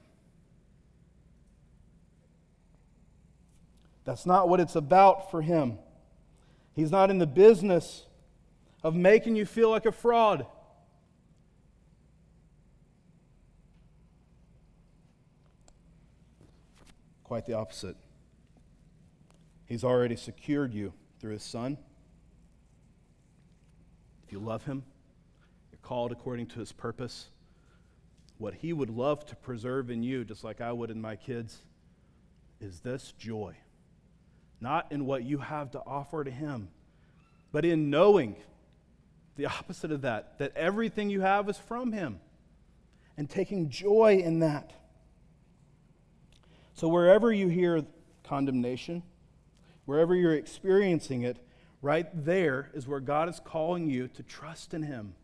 That's 4.06 4.26
not 4.26 4.50
what 4.50 4.60
it's 4.60 4.76
about 4.76 5.30
for 5.30 5.42
Him. 5.42 5.78
He's 6.76 6.92
not 6.92 7.12
in 7.12 7.20
the 7.20 7.28
business 7.28 8.06
of 8.84 8.96
making 8.96 9.36
you 9.36 9.46
feel 9.46 9.70
like 9.70 9.86
a 9.86 9.92
fraud. 9.92 10.48
Quite 17.28 17.46
the 17.46 17.54
opposite. 17.54 17.98
He's 19.66 19.84
already 19.84 20.16
secured 20.16 20.74
you 20.74 20.94
through 21.20 21.34
his 21.34 21.44
son. 21.44 21.78
If 24.26 24.32
you 24.32 24.40
love 24.40 24.64
him, 24.64 24.84
you're 25.70 25.80
called 25.82 26.14
according 26.14 26.48
to 26.48 26.60
his 26.60 26.72
purpose. 26.72 27.30
What 28.38 28.54
he 28.54 28.72
would 28.72 28.90
love 28.90 29.26
to 29.26 29.36
preserve 29.36 29.92
in 29.92 30.04
you, 30.04 30.24
just 30.24 30.46
like 30.46 30.62
I 30.62 30.72
would 30.72 30.90
in 30.90 31.02
my 31.02 31.18
kids, 31.18 31.64
is 32.62 32.80
this 32.80 33.14
joy. 33.18 33.58
Not 34.62 34.90
in 34.90 35.06
what 35.06 35.24
you 35.24 35.40
have 35.40 35.72
to 35.72 35.82
offer 35.86 36.24
to 36.24 36.32
him, 36.32 36.70
but 37.52 37.66
in 37.66 37.90
knowing 37.90 38.38
the 39.36 39.48
opposite 39.48 39.92
of 39.92 40.02
that, 40.04 40.40
that 40.40 40.56
everything 40.56 41.10
you 41.10 41.20
have 41.20 41.50
is 41.50 41.58
from 41.58 41.92
him, 41.92 42.22
and 43.18 43.30
taking 43.30 43.70
joy 43.70 44.22
in 44.24 44.40
that. 44.40 44.72
So, 46.78 46.88
wherever 46.88 47.34
you 47.34 47.48
hear 47.48 47.84
condemnation, 48.24 49.02
wherever 49.86 50.14
you're 50.14 50.36
experiencing 50.36 51.24
it, 51.24 51.44
right 51.82 52.08
there 52.14 52.70
is 52.76 52.88
where 52.88 53.00
God 53.00 53.30
is 53.30 53.42
calling 53.44 53.90
you 53.90 54.08
to 54.10 54.22
trust 54.22 54.76
in 54.76 54.84
Him, 54.84 55.16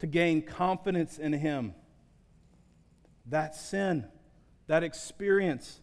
to 0.00 0.06
gain 0.06 0.42
confidence 0.42 1.18
in 1.18 1.32
Him. 1.32 1.72
That 3.24 3.54
sin, 3.54 4.04
that 4.66 4.82
experience, 4.82 5.80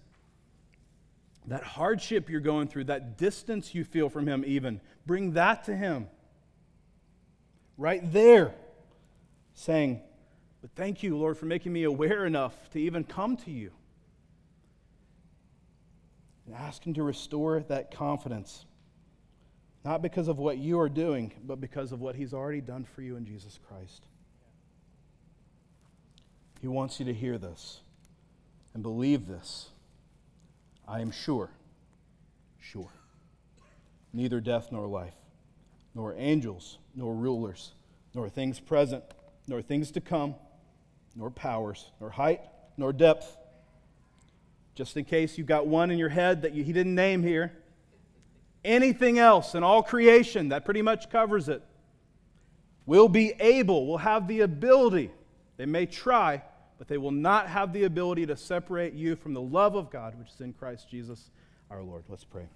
that 1.48 1.64
hardship 1.64 2.30
you're 2.30 2.42
going 2.42 2.68
through, 2.68 2.84
that 2.84 3.18
distance 3.18 3.74
you 3.74 3.84
feel 3.84 4.08
from 4.08 4.28
Him, 4.28 4.44
even, 4.46 4.82
bring 5.08 5.32
that 5.32 5.64
to 5.64 5.76
Him. 5.76 6.06
Right 7.76 8.04
there, 8.14 8.54
saying, 9.56 10.00
But 10.62 10.70
thank 10.76 11.02
you, 11.02 11.18
Lord, 11.18 11.40
for 11.40 11.48
making 11.48 11.74
me 11.74 11.86
aware 11.86 12.28
enough 12.28 12.54
to 12.74 12.80
even 12.80 13.04
come 13.04 13.36
to 13.38 13.50
you 13.50 13.72
and 16.50 16.58
ask 16.58 16.86
Him 16.86 16.96
to 16.96 17.04
restore 17.04 17.60
that 17.60 17.92
confidence. 17.92 18.66
Not 19.86 20.02
because 20.02 20.28
of 20.28 20.40
what 20.40 20.58
you 20.58 20.80
are 20.80 20.90
doing, 20.90 21.32
but 21.44 21.62
because 21.62 21.92
of 21.92 22.02
what 22.02 22.16
He's 22.16 22.34
already 22.34 22.60
done 22.60 22.86
for 22.96 23.04
you 23.04 23.18
in 23.18 23.26
Jesus 23.26 23.60
Christ. 23.68 24.04
He 26.60 26.68
wants 26.68 27.00
you 27.00 27.06
to 27.06 27.14
hear 27.14 27.38
this 27.38 27.82
and 28.74 28.82
believe 28.82 29.28
this. 29.28 29.70
I 30.88 31.02
am 31.02 31.12
sure, 31.12 31.52
sure. 32.60 32.92
Neither 34.12 34.42
death 34.42 34.70
nor 34.72 34.88
life, 34.88 35.14
nor 35.94 36.16
angels, 36.18 36.80
nor 36.96 37.14
rulers, 37.14 37.74
nor 38.16 38.28
things 38.28 38.60
present, 38.60 39.04
nor 39.48 39.62
things 39.62 39.92
to 39.92 40.02
come, 40.02 40.34
nor 41.16 41.30
powers, 41.30 41.92
nor 42.02 42.10
height, 42.10 42.42
nor 42.76 42.92
depth 42.92 43.38
just 44.80 44.96
in 44.96 45.04
case 45.04 45.38
you've 45.38 45.46
got 45.46 45.68
one 45.68 45.92
in 45.92 46.00
your 46.00 46.08
head 46.08 46.44
that 46.44 46.54
you, 46.54 46.64
he 46.64 46.72
didn't 46.72 46.96
name 46.96 47.22
here. 47.22 47.52
anything 48.64 49.20
else 49.20 49.54
in 49.54 49.62
all 49.62 49.84
creation, 49.84 50.48
that 50.50 50.64
pretty 50.64 50.82
much 50.82 51.10
covers 51.10 51.50
it, 51.50 51.62
will 52.86 53.10
be 53.10 53.34
able, 53.42 53.88
will 53.88 53.98
have 53.98 54.26
the 54.30 54.40
ability, 54.40 55.12
they 55.58 55.66
may 55.66 55.86
try, 55.86 56.42
but 56.78 56.88
they 56.88 56.98
will 56.98 57.12
not 57.12 57.50
have 57.50 57.74
the 57.74 57.84
ability 57.84 58.26
to 58.26 58.38
separate 58.38 58.94
you 58.94 59.18
from 59.18 59.34
the 59.34 59.42
love 59.42 59.76
of 59.76 59.90
God, 59.90 60.18
which 60.18 60.30
is 60.30 60.40
in 60.40 60.54
Christ 60.54 60.90
Jesus 60.90 61.30
our 61.70 61.84
Lord. 61.84 62.06
Let's 62.08 62.24
pray. 62.24 62.48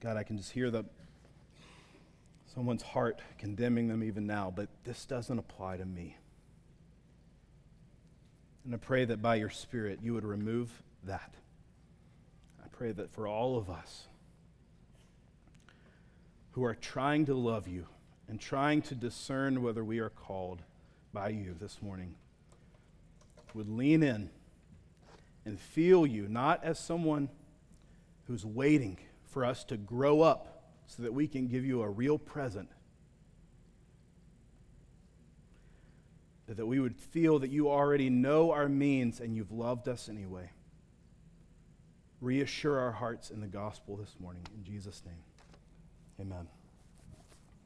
God, 0.00 0.16
I 0.16 0.22
can 0.22 0.38
just 0.38 0.52
hear 0.52 0.70
the 0.70 0.84
someone's 2.54 2.82
heart 2.82 3.20
condemning 3.38 3.88
them 3.88 4.02
even 4.02 4.26
now, 4.26 4.52
but 4.54 4.68
this 4.84 5.04
doesn't 5.04 5.38
apply 5.38 5.76
to 5.76 5.84
me. 5.84 6.16
And 8.64 8.74
I 8.74 8.78
pray 8.78 9.04
that 9.04 9.20
by 9.20 9.36
your 9.36 9.50
Spirit 9.50 10.00
you 10.02 10.14
would 10.14 10.24
remove 10.24 10.82
that. 11.04 11.34
I 12.64 12.68
pray 12.68 12.92
that 12.92 13.12
for 13.12 13.26
all 13.26 13.58
of 13.58 13.68
us 13.68 14.06
who 16.52 16.64
are 16.64 16.74
trying 16.74 17.26
to 17.26 17.34
love 17.34 17.68
you 17.68 17.86
and 18.26 18.40
trying 18.40 18.82
to 18.82 18.94
discern 18.94 19.62
whether 19.62 19.84
we 19.84 19.98
are 19.98 20.10
called 20.10 20.62
by 21.12 21.28
you 21.28 21.54
this 21.60 21.82
morning 21.82 22.14
would 23.54 23.68
lean 23.68 24.02
in 24.02 24.30
and 25.44 25.58
feel 25.58 26.06
you 26.06 26.26
not 26.26 26.64
as 26.64 26.78
someone 26.78 27.28
who's 28.26 28.46
waiting 28.46 28.96
for 29.30 29.44
us 29.44 29.64
to 29.64 29.76
grow 29.76 30.20
up 30.20 30.64
so 30.86 31.02
that 31.02 31.14
we 31.14 31.28
can 31.28 31.46
give 31.46 31.64
you 31.64 31.82
a 31.82 31.88
real 31.88 32.18
present. 32.18 32.68
That 36.46 36.66
we 36.66 36.80
would 36.80 36.96
feel 36.96 37.38
that 37.38 37.50
you 37.50 37.70
already 37.70 38.10
know 38.10 38.50
our 38.50 38.68
means 38.68 39.20
and 39.20 39.36
you've 39.36 39.52
loved 39.52 39.86
us 39.86 40.08
anyway. 40.08 40.50
Reassure 42.20 42.78
our 42.78 42.90
hearts 42.90 43.30
in 43.30 43.40
the 43.40 43.46
gospel 43.46 43.96
this 43.96 44.16
morning. 44.18 44.42
In 44.54 44.64
Jesus' 44.64 45.02
name, 45.06 45.22
amen. 46.20 46.48